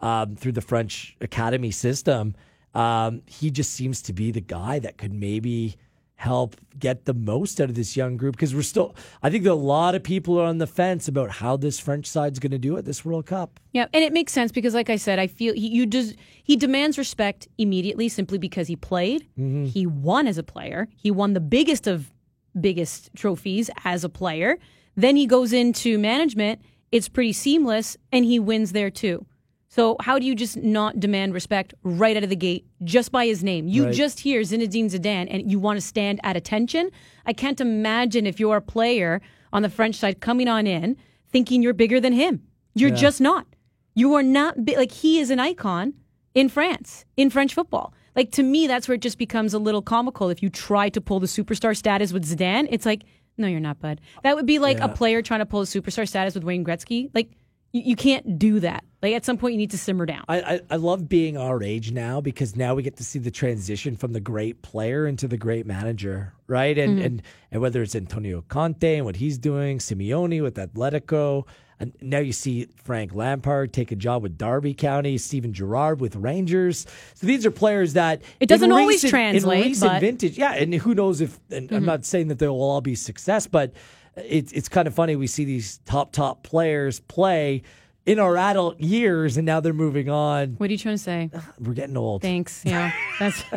[0.00, 2.34] um, through the French academy system.
[2.74, 5.76] Um, he just seems to be the guy that could maybe
[6.18, 9.52] help get the most out of this young group because we're still I think that
[9.52, 12.58] a lot of people are on the fence about how this French side's going to
[12.58, 13.60] do at this World Cup.
[13.72, 16.56] Yeah, and it makes sense because, like I said, I feel he you does he
[16.56, 19.66] demands respect immediately simply because he played, mm-hmm.
[19.66, 22.12] he won as a player, he won the biggest of
[22.60, 24.58] biggest trophies as a player.
[24.96, 29.24] Then he goes into management; it's pretty seamless, and he wins there too.
[29.70, 33.26] So how do you just not demand respect right out of the gate just by
[33.26, 33.68] his name?
[33.68, 33.94] You Right.
[33.94, 36.90] just hear Zinedine Zidane and you want to stand at attention.
[37.26, 39.20] I can't imagine if you're a player
[39.52, 40.96] on the French side coming on in
[41.30, 42.42] thinking you're bigger than him.
[42.74, 43.46] You're just not.
[43.94, 45.92] You are not bi- like he is an icon
[46.34, 47.92] in France, in French football.
[48.16, 50.30] Like to me, that's where it just becomes a little comical.
[50.30, 53.02] If you try to pull the superstar status with Zidane, it's like,
[53.36, 54.00] no, you're not, bud.
[54.22, 57.10] That would be like a player trying to pull a superstar status with Wayne Gretzky.
[57.14, 57.32] Like
[57.72, 58.84] you, you can't do that.
[59.02, 60.24] Like at some point, you need to simmer down.
[60.28, 63.30] I, I I love being our age now because now we get to see the
[63.30, 66.76] transition from the great player into the great manager, right?
[66.76, 67.06] And mm-hmm.
[67.06, 71.46] and and whether it's Antonio Conte and what he's doing, Simeone with Atletico,
[71.78, 76.16] and now you see Frank Lampard take a job with Derby County, Steven Gerrard with
[76.16, 76.84] Rangers.
[77.14, 80.36] So these are players that It doesn't always recent- translate, in recent but- vintage.
[80.36, 81.38] Yeah, and who knows if?
[81.50, 81.86] And I'm mm-hmm.
[81.86, 83.72] not saying that they will all be success, but
[84.16, 87.62] it's it's kind of funny we see these top top players play
[88.08, 90.54] in our adult years, and now they're moving on.
[90.58, 91.30] What are you trying to say?
[91.60, 92.22] We're getting old.
[92.22, 92.62] Thanks.
[92.64, 93.42] Yeah, that's.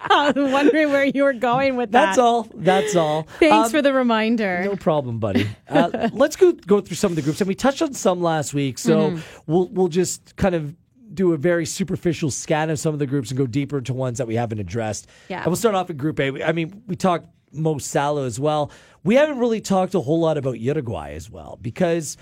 [0.00, 2.06] I was wondering where you were going with that.
[2.06, 2.46] That's all.
[2.54, 3.22] That's all.
[3.38, 4.62] Thanks Um, for the reminder.
[4.64, 5.48] No problem, buddy.
[5.68, 8.52] Uh, let's go go through some of the groups, and we touched on some last
[8.54, 9.20] week, so Mm-hmm.
[9.52, 10.74] we'll we'll just kind of
[11.14, 14.18] do a very superficial scan of some of the groups and go deeper into ones
[14.18, 15.06] that we haven't addressed.
[15.28, 15.38] Yeah.
[15.38, 16.42] and we'll start off in Group A.
[16.44, 18.70] I mean, we talked Mo Salah as well.
[19.04, 22.16] We haven't really talked a whole lot about Uruguay as well because.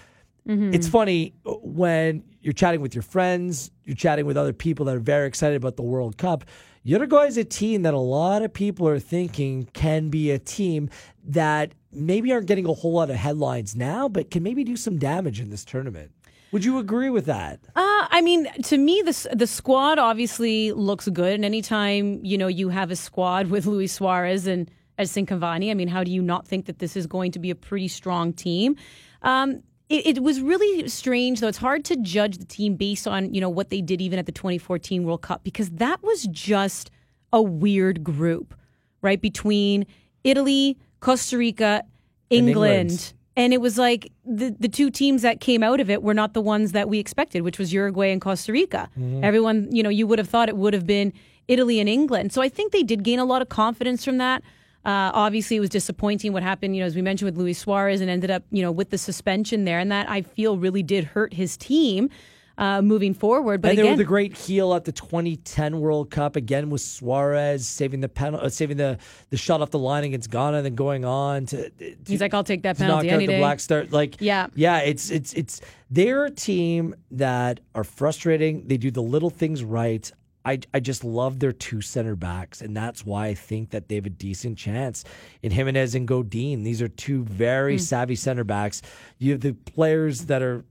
[0.49, 0.75] Mm-hmm.
[0.75, 5.01] It's funny when you're chatting with your friends, you're chatting with other people that are
[5.01, 6.45] very excited about the World Cup.
[6.85, 10.91] Uruguay is a team that a lot of people are thinking can be a team
[11.25, 14.99] that maybe aren't getting a whole lot of headlines now, but can maybe do some
[14.99, 16.11] damage in this tournament.
[16.51, 17.61] Would you agree with that?
[17.75, 22.47] Uh, I mean, to me, the the squad obviously looks good, and anytime you know
[22.47, 26.47] you have a squad with Luis Suarez and Cavani, I mean, how do you not
[26.47, 28.77] think that this is going to be a pretty strong team?
[29.23, 31.49] Um, it, it was really strange, though.
[31.49, 34.27] It's hard to judge the team based on you know what they did even at
[34.27, 36.91] the 2014 World Cup because that was just
[37.33, 38.55] a weird group,
[39.03, 39.21] right?
[39.21, 39.87] Between
[40.25, 41.85] Italy, Costa Rica,
[42.31, 42.91] England.
[42.91, 43.13] England.
[43.35, 46.35] And it was like the, the two teams that came out of it were not
[46.35, 48.91] the ones that we expected, which was Uruguay and Costa Rica.
[48.99, 49.25] Mm-hmm.
[49.25, 51.15] Everyone, you know, you would have thought it would have been
[51.49, 52.33] Italy and England.
[52.35, 54.43] So I think they did gain a lot of confidence from that.
[54.85, 58.01] Uh, obviously, it was disappointing what happened, you know, as we mentioned with Luis Suarez
[58.01, 59.79] and ended up, you know, with the suspension there.
[59.79, 62.11] And that I feel really did hurt his team.
[62.59, 63.63] uh, moving forward.
[63.63, 66.83] But and they again, were the great heel at the 2010 World Cup again with
[66.83, 68.99] Suarez saving the penalty, uh, saving the
[69.31, 72.35] the shot off the line against Ghana, and then going on to, to he's like,
[72.35, 73.87] "I'll take that knock penalty out any the day." Black Star.
[73.91, 74.49] Like, Yeah.
[74.55, 78.69] yeah, it's it's it's they're a team that are frustrating.
[78.69, 80.13] They do the little things right.
[80.45, 83.95] I, I just love their two center backs, and that's why I think that they
[83.95, 85.05] have a decent chance
[85.43, 86.65] in Giménez and Godin.
[86.65, 87.81] These are two very mm.
[87.81, 88.83] savvy center backs.
[89.19, 90.65] You have the players that are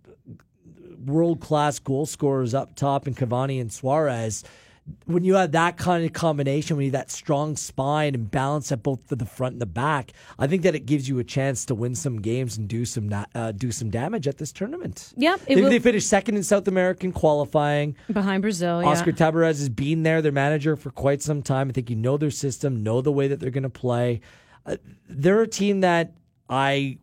[1.06, 4.44] world class goal scorers up top in Cavani and Suarez.
[5.06, 8.72] When you have that kind of combination, when you have that strong spine and balance
[8.72, 11.65] at both the front and the back, I think that it gives you a chance
[11.65, 15.13] to win some games and do some na- uh, do some damage at this tournament.
[15.15, 17.96] Yeah, it they, will- they finished second in South American qualifying.
[18.12, 18.82] behind Brazil.
[18.82, 18.88] Yeah.
[18.89, 21.70] Oscar Tabarez has been there, their manager, for quite some time.
[21.70, 24.22] I think you know their system, know the way that they're going to play.
[24.65, 26.15] Uh, they're a team that
[26.50, 26.98] I.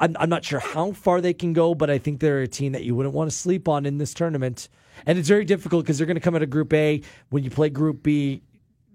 [0.00, 2.72] I'm, I'm not sure how far they can go, but I think they're a team
[2.72, 4.68] that you wouldn't want to sleep on in this tournament.
[5.06, 7.02] And it's very difficult because they're going to come out of Group A.
[7.30, 8.42] When you play Group B,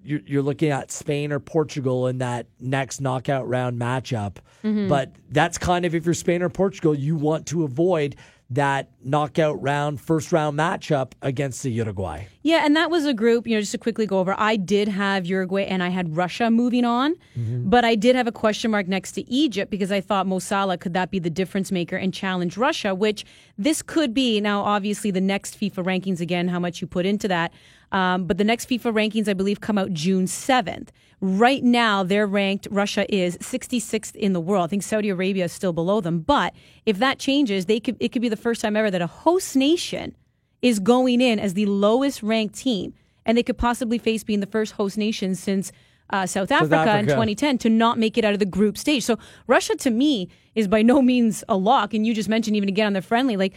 [0.04, 4.38] you're, you're looking at Spain or Portugal in that next knockout round matchup.
[4.64, 4.88] Mm-hmm.
[4.88, 8.16] But that's kind of if you're Spain or Portugal, you want to avoid
[8.50, 12.26] that knockout round, first round matchup against the Uruguay.
[12.44, 14.88] Yeah, and that was a group, you know, just to quickly go over, I did
[14.88, 17.70] have Uruguay and I had Russia moving on, mm-hmm.
[17.70, 20.78] but I did have a question mark next to Egypt because I thought Mo Salah
[20.78, 23.26] could that be the difference maker and challenge Russia, which
[23.58, 24.40] this could be.
[24.40, 27.52] Now, obviously, the next FIFA rankings, again, how much you put into that.
[27.92, 30.90] Um, but the next FIFA rankings, I believe, come out June 7th.
[31.20, 34.66] Right now, they're ranked, Russia is 66th in the world.
[34.66, 36.20] I think Saudi Arabia is still below them.
[36.20, 36.54] But
[36.86, 39.56] if that changes, they could it could be the first time ever that a host
[39.56, 40.16] nation
[40.62, 42.94] is going in as the lowest ranked team,
[43.26, 45.72] and they could possibly face being the first host nation since
[46.10, 47.14] uh, South, Africa in Africa.
[47.14, 49.04] 2010 to not make it out of the group stage.
[49.04, 51.94] So Russia, to me, is by no means a lock.
[51.94, 53.54] And you just mentioned even again on the friendly, like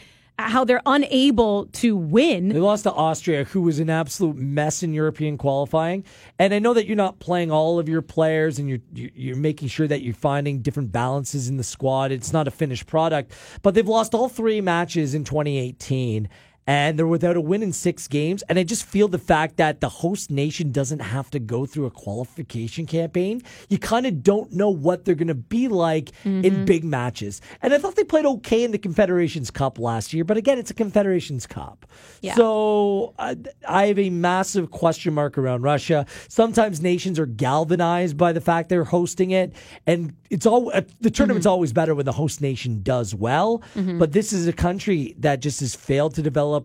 [0.48, 2.48] how they're unable to win.
[2.48, 6.04] They lost to Austria, who was an absolute mess in European qualifying.
[6.38, 9.68] And I know that you're not playing all of your players, and you're you're making
[9.68, 12.12] sure that you're finding different balances in the squad.
[12.12, 16.28] It's not a finished product, but they've lost all three matches in 2018.
[16.70, 18.42] And they're without a win in six games.
[18.42, 21.86] And I just feel the fact that the host nation doesn't have to go through
[21.86, 23.42] a qualification campaign.
[23.68, 26.64] You kind of don't know what they're going to be like in mm-hmm.
[26.66, 27.40] big matches.
[27.60, 30.70] And I thought they played okay in the Confederations Cup last year, but again, it's
[30.70, 31.86] a Confederations Cup.
[32.20, 32.36] Yeah.
[32.36, 36.06] So I, I have a massive question mark around Russia.
[36.28, 39.52] Sometimes nations are galvanized by the fact they're hosting it,
[39.88, 41.52] and it's all uh, the tournament's mm-hmm.
[41.52, 43.60] always better when the host nation does well.
[43.74, 43.98] Mm-hmm.
[43.98, 46.59] But this is a country that just has failed to develop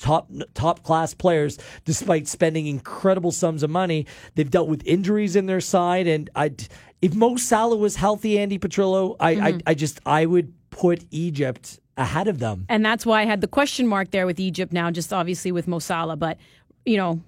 [0.00, 4.06] top top class players despite spending incredible sums of money.
[4.34, 6.52] They've dealt with injuries in their side, and I,
[7.00, 11.78] if Mo Salah was healthy, Andy Petrillo, I, I, I just I would put Egypt
[11.96, 12.66] ahead of them.
[12.68, 15.68] And that's why I had the question mark there with Egypt now, just obviously with
[15.68, 16.16] Mo Salah.
[16.16, 16.38] But,
[16.86, 17.20] you know,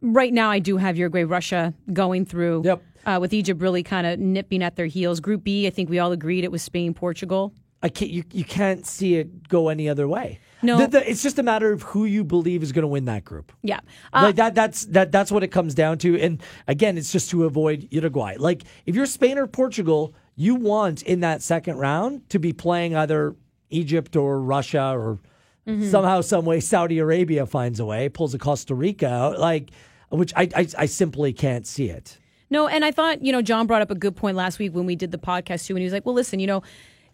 [0.00, 2.62] right now I do have Uruguay, Russia going through.
[2.64, 2.82] Yep.
[3.04, 5.18] Uh, with Egypt really kind of nipping at their heels.
[5.18, 7.52] Group B, I think we all agreed it was Spain, Portugal.
[7.82, 8.12] I can't.
[8.12, 10.38] You, you can't see it go any other way.
[10.62, 10.78] No.
[10.78, 13.24] The- the- it's just a matter of who you believe is going to win that
[13.24, 13.52] group.
[13.62, 13.80] Yeah.
[14.12, 14.54] Uh, like that.
[14.54, 15.10] That's that.
[15.12, 16.18] That's what it comes down to.
[16.20, 18.36] And again, it's just to avoid Uruguay.
[18.38, 22.94] Like if you're Spain or Portugal, you want in that second round to be playing
[22.96, 23.34] either
[23.70, 25.18] Egypt or Russia or
[25.64, 25.90] Mm-hmm.
[25.90, 29.38] somehow, some way, Saudi Arabia finds a way, pulls a Costa Rica out.
[29.38, 29.70] Like,
[30.08, 32.18] which I, I, I simply can't see it.
[32.50, 34.86] No, and I thought, you know, John brought up a good point last week when
[34.86, 36.64] we did the podcast too, and he was like, well, listen, you know,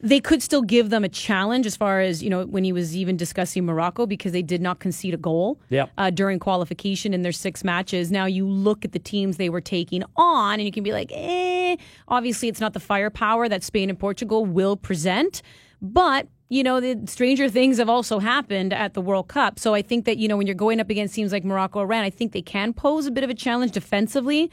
[0.00, 2.96] they could still give them a challenge as far as, you know, when he was
[2.96, 5.90] even discussing Morocco because they did not concede a goal Yep.
[5.98, 8.12] uh, during qualification in their six matches.
[8.12, 11.10] Now you look at the teams they were taking on and you can be like,
[11.12, 15.42] eh, obviously it's not the firepower that Spain and Portugal will present,
[15.82, 19.58] but you know, the stranger things have also happened at the World Cup.
[19.58, 21.82] So I think that, you know, when you're going up against teams like Morocco or
[21.82, 24.50] Iran, I think they can pose a bit of a challenge defensively.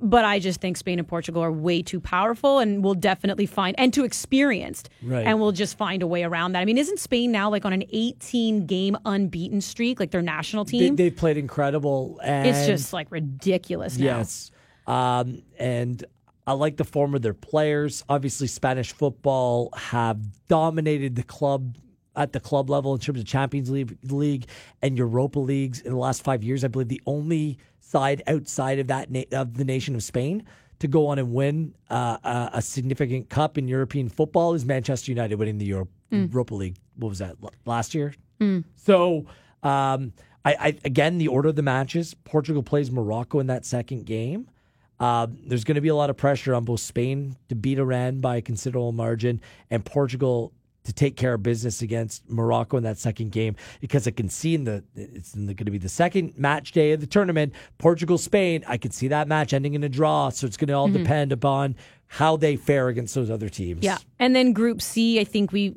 [0.00, 3.78] But I just think Spain and Portugal are way too powerful and will definitely find,
[3.78, 4.88] and too experienced.
[5.02, 5.26] Right.
[5.26, 6.60] And will just find a way around that.
[6.60, 10.64] I mean, isn't Spain now like on an 18 game unbeaten streak, like their national
[10.64, 10.96] They, team?
[10.96, 12.20] they've played incredible.
[12.22, 14.04] And it's just like ridiculous now.
[14.18, 14.50] Yes.
[14.86, 16.04] Um, and
[16.46, 18.04] I like the form of their players.
[18.08, 21.76] Obviously, Spanish football have dominated the club
[22.16, 24.46] at the club level in terms of Champions League, League
[24.82, 26.64] and Europa leagues in the last five years.
[26.64, 27.58] I believe the only
[27.94, 30.42] side outside of that na- of the nation of Spain
[30.80, 35.12] to go on and win uh, a, a significant cup in European football is Manchester
[35.12, 36.76] United winning the Euro- Europa League.
[36.96, 38.12] What was that l- last year?
[38.74, 39.26] So,
[39.62, 40.12] um,
[40.44, 42.14] I, I again the order of the matches.
[42.24, 44.48] Portugal plays Morocco in that second game.
[45.00, 48.20] Um, there's going to be a lot of pressure on both Spain to beat Iran
[48.20, 50.52] by a considerable margin, and Portugal
[50.84, 54.54] to take care of business against Morocco in that second game because I can see
[54.54, 58.64] in the it's going to be the second match day of the tournament, Portugal Spain.
[58.68, 61.02] I could see that match ending in a draw, so it's going to all mm-hmm.
[61.02, 63.82] depend upon how they fare against those other teams.
[63.82, 63.98] Yeah.
[64.18, 65.74] And then Group C, I think we,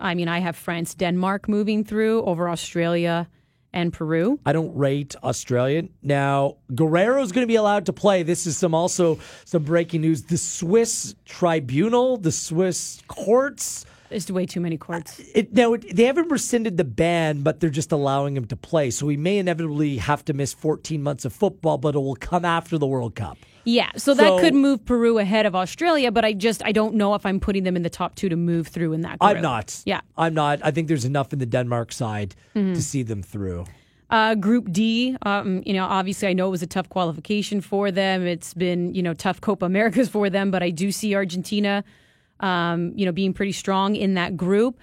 [0.00, 3.28] I mean, I have France, Denmark moving through over Australia
[3.72, 4.40] and Peru.
[4.46, 5.84] I don't rate Australia.
[6.02, 8.22] Now, Guerrero's going to be allowed to play.
[8.22, 10.22] This is some also some breaking news.
[10.22, 15.20] The Swiss tribunal, the Swiss courts, There's way too many courts.
[15.34, 18.90] it, now they haven't rescinded the ban, but they're just allowing him to play.
[18.90, 22.44] So he may inevitably have to miss 14 months of football, but it will come
[22.44, 23.38] after the World Cup.
[23.64, 27.14] Yeah, so that could move Peru ahead of Australia, but I just I don't know
[27.14, 29.36] if I'm putting them in the top two to move through in that group.
[29.36, 29.82] I'm not.
[29.84, 30.02] Yeah.
[30.16, 30.60] I'm not.
[30.62, 32.74] I think there's enough in the Denmark side Mm-hmm.
[32.74, 33.64] to see them through.
[34.08, 37.90] Uh, group D, um, you know, obviously I know it was a tough qualification for
[37.90, 38.24] them.
[38.24, 41.82] It's been, you know, tough Copa Americas for them, but I do see Argentina,
[42.40, 44.78] um, you know, being pretty strong in that group.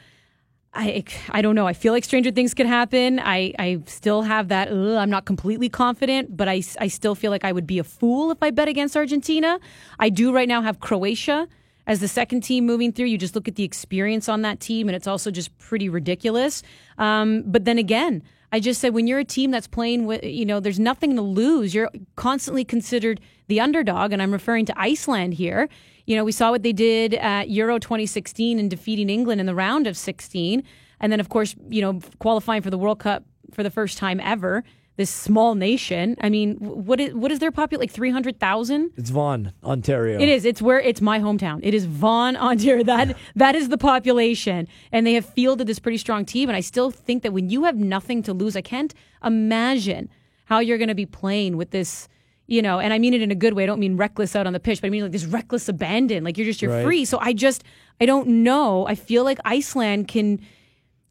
[0.75, 1.67] I, I don't know.
[1.67, 3.19] I feel like stranger things could happen.
[3.19, 4.69] I, I still have that.
[4.69, 7.83] Ugh, I'm not completely confident, but I, I still feel like I would be a
[7.83, 9.59] fool if I bet against Argentina.
[9.99, 11.47] I do right now have Croatia
[11.85, 13.05] as the second team moving through.
[13.05, 16.63] You just look at the experience on that team, and it's also just pretty ridiculous.
[16.97, 20.45] Um, but then again, I just said when you're a team that's playing with, you
[20.45, 21.75] know, there's nothing to lose.
[21.75, 25.69] You're constantly considered the underdog, and I'm referring to Iceland here.
[26.05, 29.55] You know, we saw what they did at Euro 2016 in defeating England in the
[29.55, 30.63] round of 16.
[30.99, 34.19] And then, of course, you know, qualifying for the World Cup for the first time
[34.19, 34.63] ever.
[34.95, 36.15] This small nation.
[36.21, 37.81] I mean, what is, what is their population?
[37.81, 38.91] Like 300,000?
[38.95, 40.19] It's Vaughan, Ontario.
[40.19, 40.45] It is.
[40.45, 41.61] It's where it's my hometown.
[41.63, 42.83] It is Vaughan, Ontario.
[42.93, 46.47] That that is the population, and they have fielded this pretty strong team.
[46.47, 50.09] And I still think that when you have nothing to lose, I can't imagine
[50.45, 52.07] how you're going to be playing with this.
[52.45, 53.63] You know, and I mean it in a good way.
[53.63, 56.23] I don't mean reckless out on the pitch, but I mean like this reckless abandon.
[56.25, 56.83] Like you're just you're Right.
[56.83, 57.05] free.
[57.05, 57.63] So I just
[58.01, 58.85] I don't know.
[58.85, 60.39] I feel like Iceland can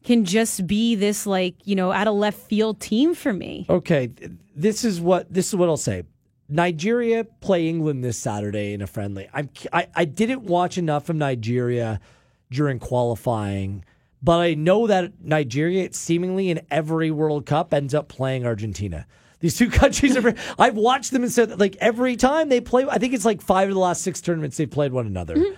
[0.03, 3.65] can just be this like you know out of left field team for me.
[3.69, 4.11] Okay,
[4.55, 6.03] this is what this is what I'll say.
[6.49, 9.27] Nigeria play England this Saturday in a friendly.
[9.33, 11.99] I'm I, I didn't watch enough of Nigeria
[12.51, 13.83] during qualifying,
[14.21, 19.07] but I know that Nigeria seemingly in every World Cup ends up playing Argentina.
[19.43, 20.33] These two countries are.
[20.57, 22.87] I've watched them and said that, like every time they play.
[22.89, 25.35] I think it's like five of the last six tournaments they've played one another.
[25.35, 25.55] Mm-hmm.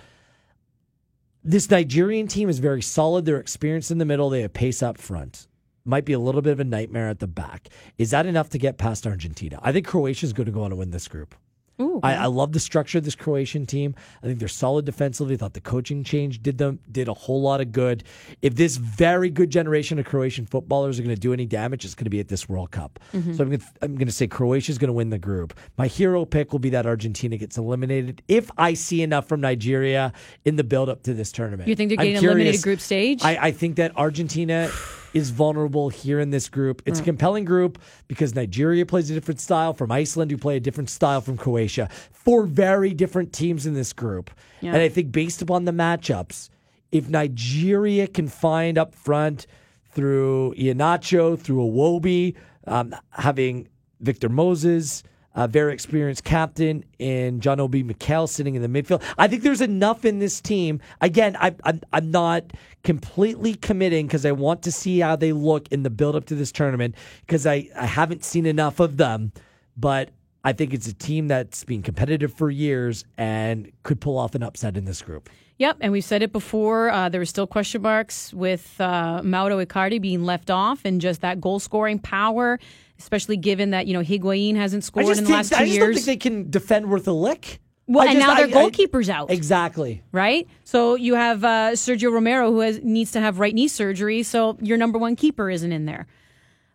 [1.44, 3.24] This Nigerian team is very solid.
[3.24, 4.28] They're experienced in the middle.
[4.28, 5.46] They have pace up front.
[5.84, 7.68] Might be a little bit of a nightmare at the back.
[7.96, 9.60] Is that enough to get past Argentina?
[9.62, 11.36] I think Croatia is going to go on to win this group.
[11.80, 12.00] Ooh.
[12.02, 13.94] I, I love the structure of this Croatian team.
[14.22, 15.34] I think they're solid defensively.
[15.34, 18.04] I thought the coaching change did them did a whole lot of good.
[18.42, 21.94] If this very good generation of Croatian footballers are going to do any damage, it's
[21.94, 22.98] going to be at this World Cup.
[23.12, 23.34] Mm-hmm.
[23.34, 25.54] So I'm going to, I'm going to say Croatia is going to win the group.
[25.76, 30.12] My hero pick will be that Argentina gets eliminated if I see enough from Nigeria
[30.44, 31.68] in the build up to this tournament.
[31.68, 33.22] You think they're getting eliminated group stage?
[33.22, 34.70] I, I think that Argentina
[35.16, 36.82] is vulnerable here in this group.
[36.84, 40.60] It's a compelling group because Nigeria plays a different style from Iceland, who play a
[40.60, 41.88] different style from Croatia.
[42.12, 44.30] Four very different teams in this group.
[44.60, 44.74] Yeah.
[44.74, 46.50] And I think based upon the matchups,
[46.92, 49.46] if Nigeria can find up front
[49.90, 53.68] through Iheanacho, through Iwobi, um, having
[54.00, 55.02] Victor Moses,
[55.36, 59.02] a very experienced captain in John Obi Mikel sitting in the midfield.
[59.18, 60.80] I think there's enough in this team.
[61.00, 62.44] Again, I, I'm I'm not
[62.82, 66.34] completely committing because I want to see how they look in the build up to
[66.34, 69.32] this tournament because I, I haven't seen enough of them.
[69.76, 70.10] But
[70.42, 74.42] I think it's a team that's been competitive for years and could pull off an
[74.42, 75.28] upset in this group.
[75.58, 76.90] Yep, and we've said it before.
[76.90, 81.22] Uh, there were still question marks with uh, Mauro Icardi being left off and just
[81.22, 82.58] that goal scoring power,
[82.98, 85.66] especially given that you know Higuain hasn't scored in the think, last two years, I
[85.66, 87.60] just don't think they can defend worth a lick.
[87.86, 90.02] well, I and just- now their I- I- goalkeeper's out, Exactly.
[90.12, 90.46] right?
[90.64, 94.22] So you have uh, Sergio Romero who has, needs to have right knee surgery.
[94.22, 96.06] So your number one keeper isn't in there.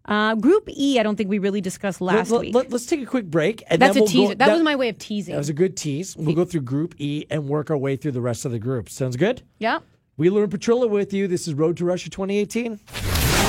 [0.04, 2.56] Uh, group E, I don't think we really discussed last let, week.
[2.56, 3.64] Let, us take a quick break.
[3.68, 4.36] And That's then a we'll teaser.
[4.36, 5.34] Go, that, was my way of teasing.
[5.34, 6.18] That was a good tease.
[6.18, 8.94] We'll go through Group E and work our way through the rest of the groups.
[8.94, 9.44] Sounds good?
[9.60, 9.80] yeah.
[10.18, 11.28] Wheeler and Petrillo with you.
[11.28, 12.80] This is Road to Russia 2018.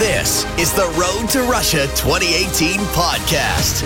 [0.03, 3.83] This is the Road to Russia 2018 podcast.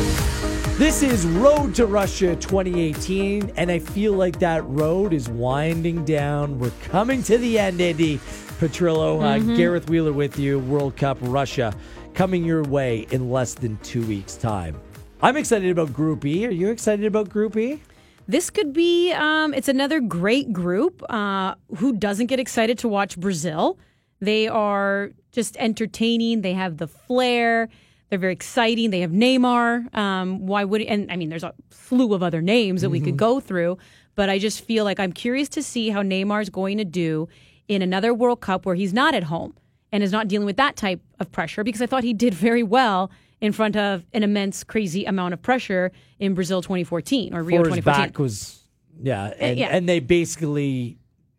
[0.78, 6.58] This is Road to Russia 2018, and I feel like that road is winding down.
[6.58, 8.16] We're coming to the end, Andy
[8.58, 9.22] Petrillo.
[9.22, 10.58] Uh, Gareth Wheeler with you.
[10.60, 11.74] World Cup Russia
[12.14, 14.80] coming your way in less than two weeks' time.
[15.20, 16.46] I'm excited about Group E.
[16.46, 17.82] Are you excited about Group E?
[18.26, 21.02] This could be, um, it's another great group.
[21.12, 23.78] Uh, who doesn't get excited to watch Brazil?
[24.20, 26.42] They are just entertaining.
[26.42, 27.68] They have the flair.
[28.08, 28.90] They're very exciting.
[28.90, 29.94] They have Neymar.
[29.94, 33.16] Um, why would, and I mean, there's a slew of other names that we could
[33.16, 33.78] go through,
[34.14, 37.28] but I just feel like I'm curious to see how Neymar's going to do
[37.68, 39.54] in another World Cup where he's not at home
[39.92, 42.62] and is not dealing with that type of pressure because I thought he did very
[42.62, 43.10] well
[43.40, 47.68] in front of an immense, crazy amount of pressure in Brazil 2014 or Rio For
[47.68, 48.06] his 2014.
[48.06, 48.62] back was
[49.02, 49.66] yeah, and, yeah.
[49.66, 50.98] and they basically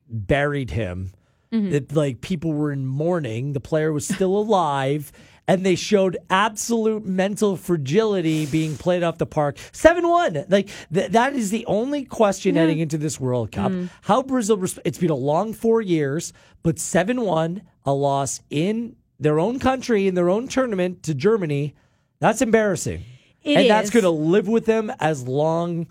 [0.10, 1.14] buried him.
[1.52, 1.74] Mm-hmm.
[1.74, 3.54] It, like people were in mourning.
[3.54, 5.12] The player was still alive,
[5.48, 9.58] and they showed absolute mental fragility being played off the park.
[9.72, 10.46] Seven one.
[10.50, 13.72] Like th- that is the only question heading into this World Cup.
[13.72, 13.90] Mm.
[14.02, 14.58] How Brazil?
[14.58, 16.34] Res- it's been a long four years,
[16.64, 21.76] but seven one, a loss in their own country in their own tournament to Germany.
[22.20, 23.04] That's embarrassing.
[23.44, 25.88] It and that's going to live with them as long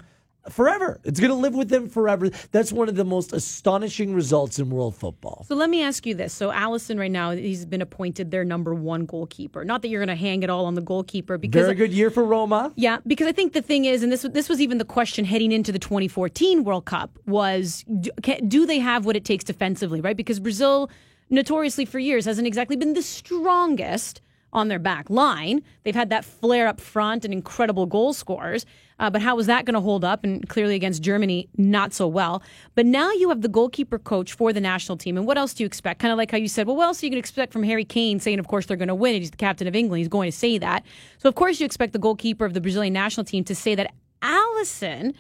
[0.51, 1.01] forever.
[1.05, 2.31] It's going to live with them forever.
[2.53, 5.45] That's one of the most astonishing results in world football.
[5.49, 6.33] So let me ask you this.
[6.33, 9.65] So Alisson right now, he's been appointed their number one goalkeeper.
[9.65, 12.11] Not that you're going to hang it all on the goalkeeper because Very good year
[12.11, 12.73] for Roma.
[12.77, 15.53] Yeah, because I think the thing is, and this this was even the question heading
[15.53, 20.01] into the 2014 World Cup was, do, can, do they have what it takes defensively,
[20.01, 20.17] right?
[20.17, 20.91] Because Brazil,
[21.31, 24.21] notoriously for years, hasn't exactly been the strongest
[24.57, 25.63] on their back line.
[25.85, 28.65] They've had that flair up front and incredible goal scorers.
[28.99, 30.25] Uh, but how was that going to hold up?
[30.25, 32.43] And clearly against Germany, not so well.
[32.75, 35.19] But now you have the goalkeeper coach for the national team.
[35.19, 36.01] And what else do you expect?
[36.01, 37.63] Kind of like how you said, well, what else are you going to expect from
[37.63, 39.15] Harry Kane saying, of course, they're going to win?
[39.15, 39.99] He's the captain of England.
[39.99, 40.85] He's going to say that.
[41.19, 43.93] So, of course, you expect the goalkeeper of the Brazilian national team to say that
[44.23, 45.13] Alisson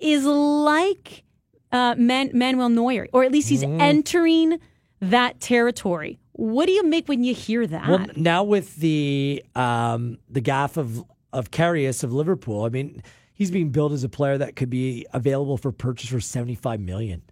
[0.00, 1.22] is like
[1.70, 4.58] uh, Man- Manuel Neuer, or at least he's entering
[5.00, 6.18] that territory.
[6.32, 7.88] What do you make when you hear that?
[7.88, 13.02] Well, now with the um, the gaffe of of Karius of Liverpool, I mean,
[13.34, 16.80] he's being billed as a player that could be available for purchase for seventy five
[16.80, 17.22] million.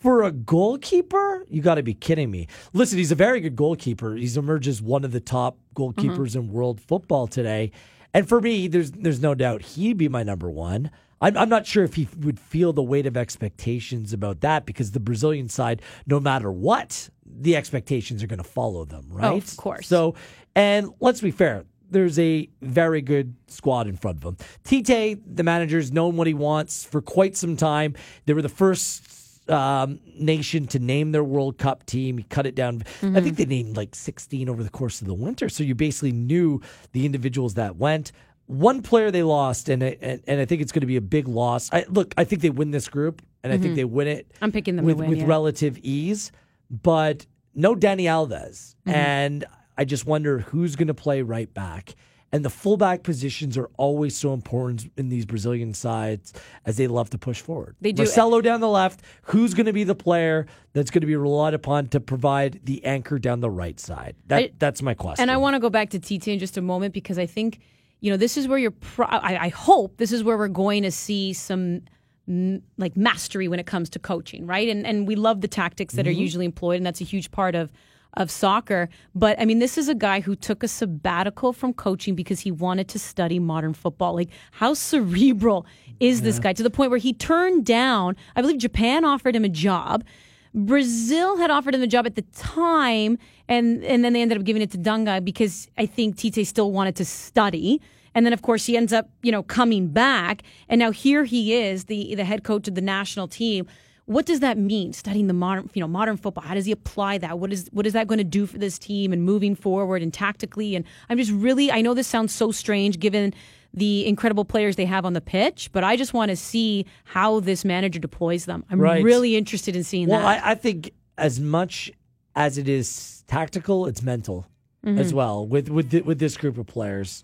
[0.00, 2.48] For a goalkeeper, you got to be kidding me.
[2.72, 4.14] Listen, he's a very good goalkeeper.
[4.14, 7.72] He's emerged as one of the top goalkeepers in world football today.
[8.12, 10.90] And for me, there's there's no doubt he'd be my number one.
[11.22, 14.92] I'm, I'm not sure if he would feel the weight of expectations about that because
[14.92, 19.42] the Brazilian side, no matter what, the expectations are going to follow them, right?
[19.42, 19.86] of course.
[19.86, 20.14] So,
[20.54, 21.64] and let's be fair.
[21.90, 24.36] There's a very good squad in front of him.
[24.62, 27.96] Tite, the manager's known what he wants for quite some time.
[28.26, 32.18] They were the first um, nation to name their World Cup team.
[32.18, 32.82] He cut it down.
[33.02, 35.48] I think they named like 16 over the course of the winter.
[35.48, 36.60] So you basically knew
[36.92, 38.12] the individuals that went.
[38.46, 41.00] One player they lost, and I- and, and I think it's going to be a
[41.00, 41.72] big loss.
[41.72, 44.30] I, look, I think they win this group, and I think they win it.
[44.42, 45.26] I'm picking them with win, with yeah.
[45.26, 46.32] relative ease,
[46.70, 48.90] but no Dani Alves, Mm-hmm.
[48.90, 49.44] and
[49.76, 51.94] I just wonder who's going to play right back.
[52.32, 56.32] And the fullback positions are always so important in these Brazilian sides
[56.64, 57.74] as they love to push forward.
[57.80, 58.02] They do.
[58.04, 59.00] Marcelo down the left.
[59.22, 62.84] Who's going to be the player that's going to be relied upon to provide the
[62.84, 64.14] anchor down the right side?
[64.28, 65.22] That I- that's my question.
[65.22, 67.58] And I want to go back to Tite in just a moment because I think,
[67.98, 70.84] you know, this is where you're, pro- I, I hope this is where we're going
[70.84, 71.82] to see some
[72.30, 74.68] m- like mastery when it comes to coaching, right?
[74.68, 76.20] And and we love the tactics that are mm-hmm.
[76.20, 77.70] usually employed, and that's a huge part of
[78.14, 78.88] of soccer.
[79.14, 82.50] But I mean, this is a guy who took a sabbatical from coaching because he
[82.50, 84.14] wanted to study modern football.
[84.14, 85.66] Like, how cerebral
[85.98, 88.16] is this guy to the point where he turned down?
[88.36, 90.04] I believe Japan offered him a job.
[90.52, 93.18] Brazil had offered him the job at the time,
[93.48, 96.72] and and then they ended up giving it to Dunga because I think Tite still
[96.72, 97.80] wanted to study.
[98.14, 101.54] And then, of course, he ends up, you know, coming back, and now here he
[101.54, 103.66] is, the the head coach of the national team.
[104.06, 104.92] What does that mean?
[104.92, 106.42] Studying the modern, you know, modern football.
[106.42, 107.38] How does he apply that?
[107.38, 110.12] What is what is that going to do for this team and moving forward and
[110.12, 110.74] tactically?
[110.74, 113.32] And I'm just really, I know this sounds so strange given
[113.72, 117.38] the incredible players they have on the pitch, but I just want to see how
[117.38, 118.64] this manager deploys them.
[118.68, 119.04] I'm Right.
[119.04, 120.44] really interested in seeing Well, that.
[120.44, 121.92] I, I think as much
[122.34, 124.46] as it is tactical, it's mental
[124.84, 124.98] Mm-hmm.
[124.98, 127.22] as well with with with this group of players,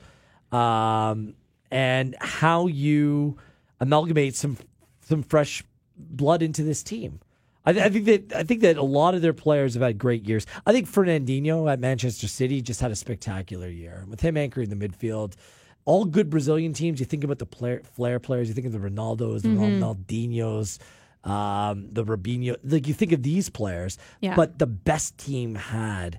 [0.52, 1.34] um,
[1.70, 3.36] and how you
[3.80, 4.56] amalgamate some
[5.00, 5.62] some fresh
[5.96, 7.20] blood into this team.
[7.64, 9.98] I, th- I think that I think that a lot of their players have had
[9.98, 10.46] great years.
[10.66, 14.76] I think Fernandinho at Manchester City just had a spectacular year with him anchoring the
[14.76, 15.34] midfield.
[15.84, 16.98] All good Brazilian teams.
[17.00, 18.48] You think about the player, flair players.
[18.48, 20.78] You think of the Ronaldos, the Ronaldinhos,
[21.28, 22.56] um, the Robinho.
[22.64, 24.34] Like you think of these players, Yeah.
[24.36, 26.18] but the best team had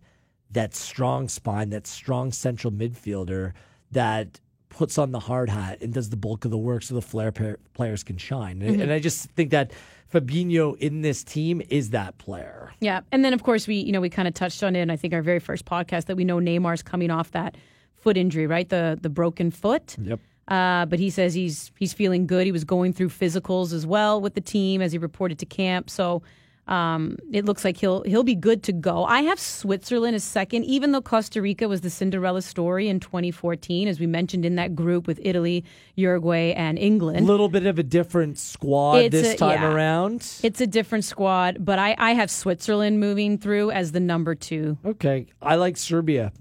[0.51, 3.53] that strong spine, that strong central midfielder
[3.91, 7.01] that puts on the hard hat and does the bulk of the work so the
[7.01, 7.31] flair
[7.73, 8.61] players can shine.
[8.61, 9.71] And- And I just think that
[10.13, 12.71] Fabinho in this team is that player.
[12.79, 14.79] Yeah, and then of course we, you know, we kind of touched on it.
[14.81, 17.55] in I think our very first podcast that we know Neymar's coming off that
[17.95, 18.67] foot injury, right?
[18.69, 19.95] The the broken foot.
[20.01, 20.19] Yep.
[20.47, 22.45] Uh, but he says he's he's feeling good.
[22.45, 25.89] He was going through physicals as well with the team as he reported to camp.
[25.89, 26.21] So
[26.68, 29.05] Um, it looks like he'll he'll be good to go.
[29.05, 33.88] I have Switzerland as second, even though Costa Rica was the Cinderella story in 2014,
[33.88, 35.63] as we mentioned in that group with Italy,
[35.95, 37.20] Uruguay, and England.
[37.20, 39.74] A little bit of a different squad It's this a- time yeah.
[39.74, 40.30] around.
[40.43, 44.78] It's a different squad, but I, I have Switzerland moving through as the number two.
[44.86, 46.34] Okay, I like Serbia.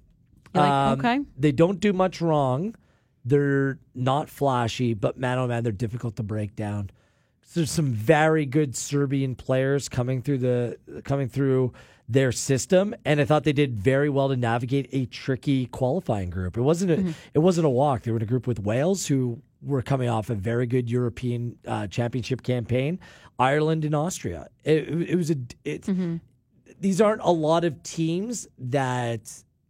[0.55, 1.21] Like- Um, okay.
[1.39, 2.75] They don't do much wrong.
[3.25, 6.91] They're not flashy, but man, oh man, they're difficult to break down.
[7.55, 11.73] There's some very good Serbian players coming through the coming through
[12.09, 16.57] their system, and I thought they did very well to navigate a tricky qualifying group.
[16.57, 18.03] It wasn't a it wasn't a walk.
[18.03, 21.59] They were in a group with Wales, who were coming off a very good European
[21.67, 23.01] uh, Championship campaign,
[23.39, 24.49] Ireland and Austria.
[24.65, 25.89] It, it was a it,
[26.81, 29.21] these aren't a lot of teams that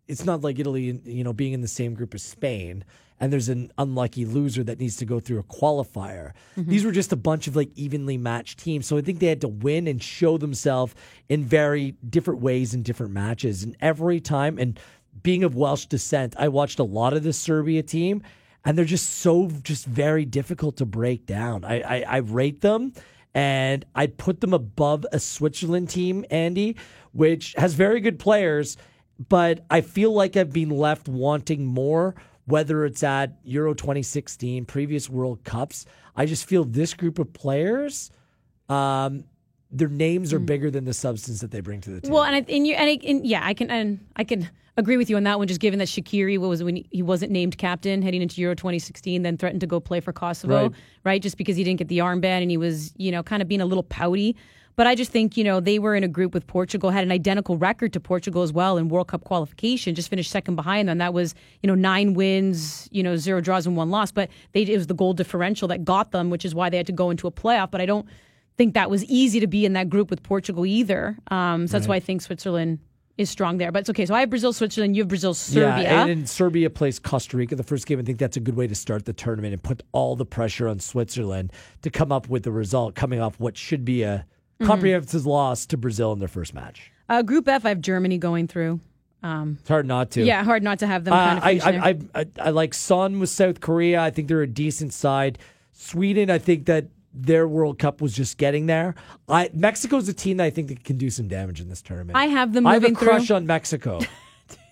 [0.09, 2.85] it's not like Italy, you know, being in the same group as Spain
[3.21, 6.33] and there's an unlucky loser that needs to go through a qualifier.
[6.57, 6.71] Mm-hmm.
[6.71, 8.87] These were just a bunch of like evenly matched teams.
[8.87, 10.95] So I think they had to win and show themselves
[11.29, 13.63] in very different ways in different matches.
[13.63, 14.79] And every time, and
[15.23, 18.23] being of Welsh descent, I watched a lot of the Serbia team
[18.65, 21.65] and they're just so just very difficult to break down.
[21.65, 22.93] I, I, I rate them
[23.33, 26.77] and I put them above a Switzerland team, Andy,
[27.13, 28.77] which has very good players,
[29.29, 32.15] but I feel like I've been left wanting more,
[32.47, 35.85] whether it's at Euro 2016, previous World Cups.
[36.15, 38.11] I just feel this group of players,
[38.69, 39.25] um,
[39.71, 42.13] their names are bigger than the substance that they bring to the team.
[42.13, 44.97] Well, and I, and you and, I, and yeah, I can and I can agree
[44.97, 45.49] with you on that one.
[45.49, 48.55] Just given that Shaqiri what was when he, he wasn't named captain heading into Euro
[48.55, 50.73] 2016, then threatened to go play for Kosovo, Right.
[51.05, 51.23] right.
[51.23, 53.61] Just because he didn't get the armband and he was you know kind of being
[53.61, 54.37] a little pouty.
[54.77, 57.11] But I just think you know they were in a group with Portugal, had an
[57.11, 60.99] identical record to Portugal as well in World Cup qualification, just finished second behind them.
[60.99, 64.13] That was you know nine wins, you know zero draws and one loss.
[64.13, 66.87] But they it was the goal differential that got them, which is why they had
[66.87, 67.71] to go into a playoff.
[67.71, 68.07] But I don't
[68.59, 71.17] think that was easy to be in that group with Portugal either.
[71.31, 72.79] Um, so that's why I think Switzerland
[73.17, 73.73] is strong there.
[73.73, 74.05] But it's okay.
[74.05, 74.95] So I have Brazil, Switzerland.
[74.95, 75.85] You have Brazil, Serbia.
[75.85, 77.99] Yeah, and, and Serbia plays Costa Rica the first game.
[77.99, 80.69] I think that's a good way to start the tournament and put all the pressure
[80.69, 81.51] on Switzerland
[81.81, 84.27] to come up with the result, coming off what should be a
[84.59, 84.67] Mm-hmm.
[84.67, 86.91] comprehensive loss to Brazil in their first match.
[87.11, 88.81] uh, group F, I have Germany going through.
[89.23, 90.23] Um, It's hard not to.
[90.25, 91.51] yeah, hard not to have them Uh, kind of I.
[91.51, 94.01] I, I, I, I like Son with South Korea.
[94.01, 95.39] I think they're a decent side.
[95.73, 98.95] Sweden, I think that their World Cup was just getting there.
[99.29, 102.17] I Mexico's a team that I think that can do some damage in this tournament.
[102.17, 103.37] I have them I have a crush through.
[103.37, 104.01] on Mexico.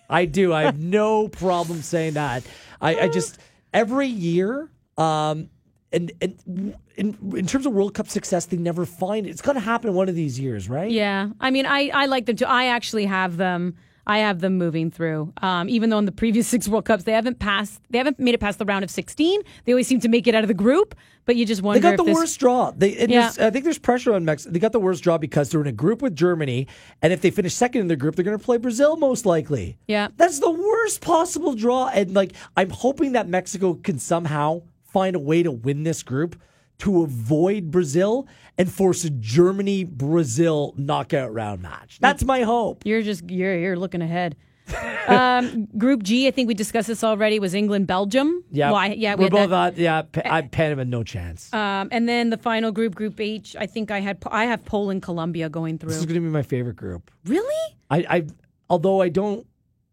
[0.08, 0.52] I do.
[0.52, 2.42] I have no problem saying that.
[2.80, 3.38] I, I just
[3.74, 4.68] every year,
[4.98, 5.48] um,
[5.94, 9.30] and and in, in terms of World Cup success, they never find it.
[9.30, 10.90] It's going to happen one of these years, right?
[10.90, 12.46] Yeah, I mean, I, I like them too.
[12.46, 13.76] I actually have them.
[14.06, 15.32] I have them moving through.
[15.40, 18.34] Um, even though in the previous six World Cups they haven't passed, they haven't made
[18.34, 19.40] it past the round of sixteen.
[19.64, 20.94] They always seem to make it out of the group.
[21.26, 21.80] But you just wonder.
[21.80, 22.70] They got the this, worst draw.
[22.72, 23.32] They, Yeah.
[23.40, 24.52] I think there's pressure on Mexico.
[24.52, 26.66] They got the worst draw because they're in a group with Germany,
[27.00, 29.78] and if they finish second in their group, they're going to play Brazil most likely.
[29.86, 30.08] Yeah.
[30.16, 31.88] that's the worst possible draw.
[31.88, 34.64] And like, I'm hoping that Mexico can somehow
[34.94, 36.40] find a way to win this group
[36.78, 41.98] to avoid Brazil and force a Germany Brazil knockout round match.
[42.00, 42.86] That's my hope.
[42.86, 44.36] You're just you're you're looking ahead.
[45.08, 47.38] um, group G, I think we discussed this already.
[47.38, 48.42] Was England Belgium?
[48.50, 48.86] Yeah?
[48.86, 49.74] Yeah, we we're had both that.
[49.74, 49.76] on.
[49.76, 51.52] Yeah, Pa- Panama no chance.
[51.52, 53.56] Um, and then the final group, Group H.
[53.58, 55.90] I think I had I have Poland, Colombia going through.
[55.90, 57.10] this is going to be my favorite group.
[57.26, 57.76] Really?
[57.90, 58.26] I, I
[58.70, 59.46] although I don't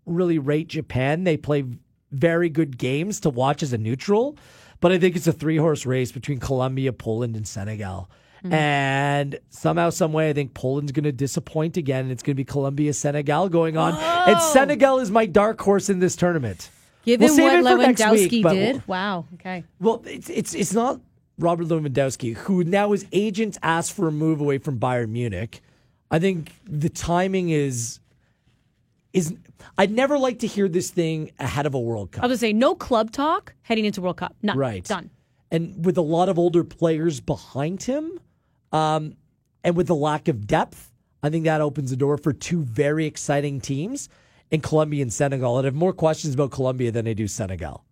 [0.05, 1.65] really rate Japan, they play
[2.11, 4.37] very good games to watch as a neutral.
[4.81, 8.09] But I think it's a three horse race between Colombia, Poland, and Senegal.
[8.43, 8.53] Mm-hmm.
[8.53, 12.05] And somehow, some way, I think Poland's going to disappoint again.
[12.05, 13.93] And it's going to be Colombia, Senegal going on.
[13.93, 16.69] And Senegal is my dark horse in this tournament.
[17.05, 19.25] Given We'll what it for next Lewandowski week, did, wow.
[19.35, 19.63] Okay.
[19.79, 21.01] Well, it's it's it's not
[21.39, 25.61] Robert Lewandowski who now his agents asked for a move away from Bayern Munich.
[26.11, 28.00] I think the timing is
[29.13, 29.33] is
[29.77, 32.23] I'd never like to hear this thing ahead of a World Cup.
[32.23, 34.35] I was gonna say no club talk heading into World Cup.
[34.41, 34.57] None.
[34.57, 34.83] Right.
[34.83, 35.09] Done.
[35.51, 38.19] and with a lot of older players behind him,
[38.71, 39.15] um,
[39.63, 40.91] and with the lack of depth,
[41.23, 44.07] I think that opens the door for two very exciting teams
[44.49, 45.57] in Colombia and Senegal.
[45.57, 47.83] And I have more questions about Colombia than I do Senegal.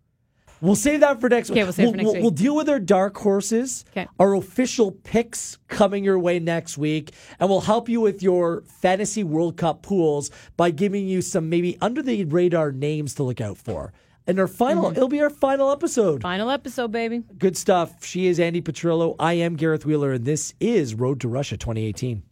[0.62, 1.66] We'll save that for next Okay, week.
[1.66, 2.22] we'll save it for next we'll, week.
[2.22, 4.06] we'll deal with our dark horses, Okay.
[4.18, 9.24] our official picks coming your way next week, and we'll help you with your fantasy
[9.24, 13.56] World Cup pools by giving you some maybe under the radar names to look out
[13.56, 13.92] for.
[14.26, 14.96] And our final, Mm-hmm.
[14.96, 16.22] it'll be our final episode.
[16.22, 17.22] Final episode, baby.
[17.38, 18.04] Good stuff.
[18.04, 19.16] She is Andy Petrillo.
[19.18, 22.22] I am Gareth Wheeler, and this is Road to Russia 2018.